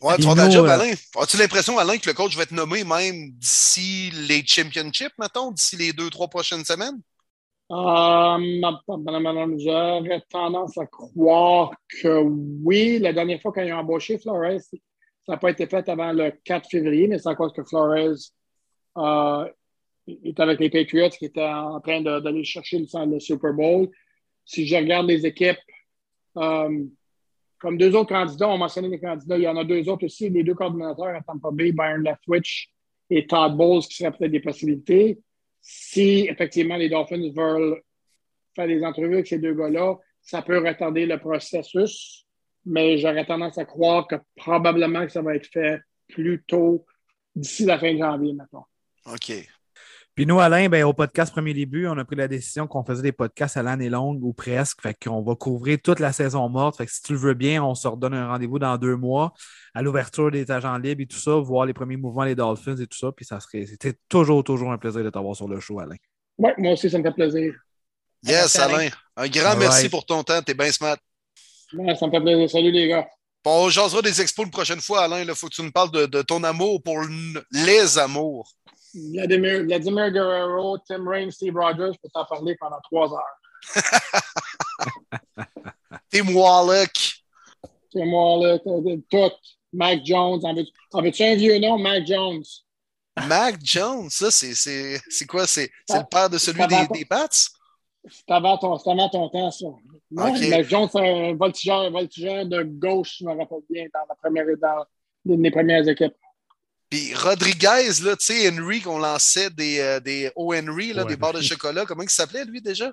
[0.00, 0.92] Ouais, tu as job, Alain.
[1.16, 5.76] As-tu l'impression, Alain, que le coach va être nommé même d'ici les championships, mettons, d'ici
[5.76, 7.00] les deux, trois prochaines semaines?
[7.70, 8.60] Euh,
[9.58, 12.22] J'aurais tendance à croire que
[12.62, 12.98] oui.
[12.98, 16.68] La dernière fois qu'ils ont embauché Flores, ça n'a pas été fait avant le 4
[16.68, 18.18] février, mais c'est à cause que Flores
[18.98, 19.48] euh,
[20.06, 23.88] est avec les Patriots qui étaient en train d'aller chercher le, le Super Bowl.
[24.44, 25.56] Si je regarde les équipes
[26.36, 26.84] euh,
[27.58, 30.28] comme deux autres candidats, on mentionné les candidats, il y en a deux autres aussi,
[30.30, 32.70] les deux coordinateurs à Tampa Bay, Byron Leftwich
[33.10, 35.18] et Todd Bowles, qui seraient peut-être des possibilités.
[35.60, 37.80] Si effectivement les Dolphins veulent
[38.54, 42.26] faire des entrevues avec ces deux gars-là, ça peut retarder le processus,
[42.64, 46.86] mais j'aurais tendance à croire que probablement que ça va être fait plus tôt
[47.34, 48.66] d'ici la fin de janvier, maintenant.
[49.06, 49.32] OK.
[50.14, 53.02] Puis nous, Alain, ben, au podcast Premier Début, on a pris la décision qu'on faisait
[53.02, 54.80] des podcasts à l'année longue ou presque.
[54.80, 56.76] Fait qu'on va couvrir toute la saison morte.
[56.76, 59.32] Fait que si tu le veux bien, on se redonne un rendez-vous dans deux mois
[59.74, 62.86] à l'ouverture des agents libres et tout ça, voir les premiers mouvements des Dolphins et
[62.86, 63.10] tout ça.
[63.10, 63.66] Puis ça serait.
[63.66, 65.96] C'était toujours, toujours un plaisir de t'avoir sur le show, Alain.
[66.38, 67.52] Oui, moi aussi, ça me fait plaisir.
[68.22, 68.90] Yes, Alain.
[69.16, 70.40] Un grand merci pour ton temps.
[70.42, 70.96] T'es bien smart.
[71.72, 72.48] ça me fait plaisir.
[72.48, 73.08] Salut les gars.
[73.44, 75.22] Bon, on jasera des expos une prochaine fois, Alain.
[75.22, 77.00] Il faut que tu nous parles de, de ton amour pour
[77.50, 78.54] les amours.
[78.94, 83.74] Vladimir, Vladimir Guerrero, Tim Raines, Steve Rogers, je peux t'en parler pendant trois heures.
[86.10, 87.22] Tim Wallach.
[87.92, 88.62] Tim Wallach,
[89.10, 89.32] tout.
[89.72, 90.40] Mac Jones.
[90.92, 92.44] En veux-tu un vieux nom, Mac Jones?
[93.26, 95.46] Mac Jones, ça, c'est quoi?
[95.46, 97.28] C'est le père de celui des, des Pats?
[97.30, 99.66] C'est avant, ton, avant ton temps, ça.
[100.10, 104.46] Mac Jones, c'est un voltigeur, voltigeur de gauche, je me rappelle bien, dans, la première,
[104.56, 104.84] dans
[105.24, 106.14] les premières équipes.
[106.90, 111.32] Puis Rodriguez, là, tu sais, Henry, qu'on lançait des, euh, des O-Henry, là, des barres
[111.32, 111.84] de chocolat.
[111.86, 112.92] Comment il s'appelait, lui, déjà?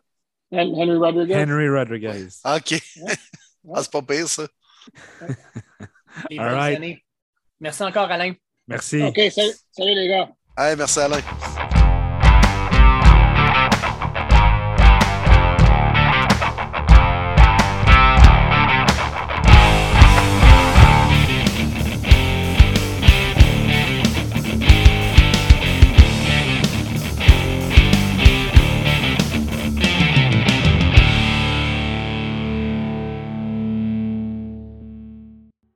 [0.51, 1.35] Henry Rodriguez.
[1.35, 2.27] Henry Rodriguez.
[2.43, 2.81] OK.
[3.73, 4.47] ah, c'est pas pire, ça.
[6.29, 6.99] All right.
[7.59, 8.33] Merci encore, Alain.
[8.67, 9.01] Merci.
[9.03, 10.29] OK, salut, salut les gars.
[10.57, 11.21] Hey, merci, Alain.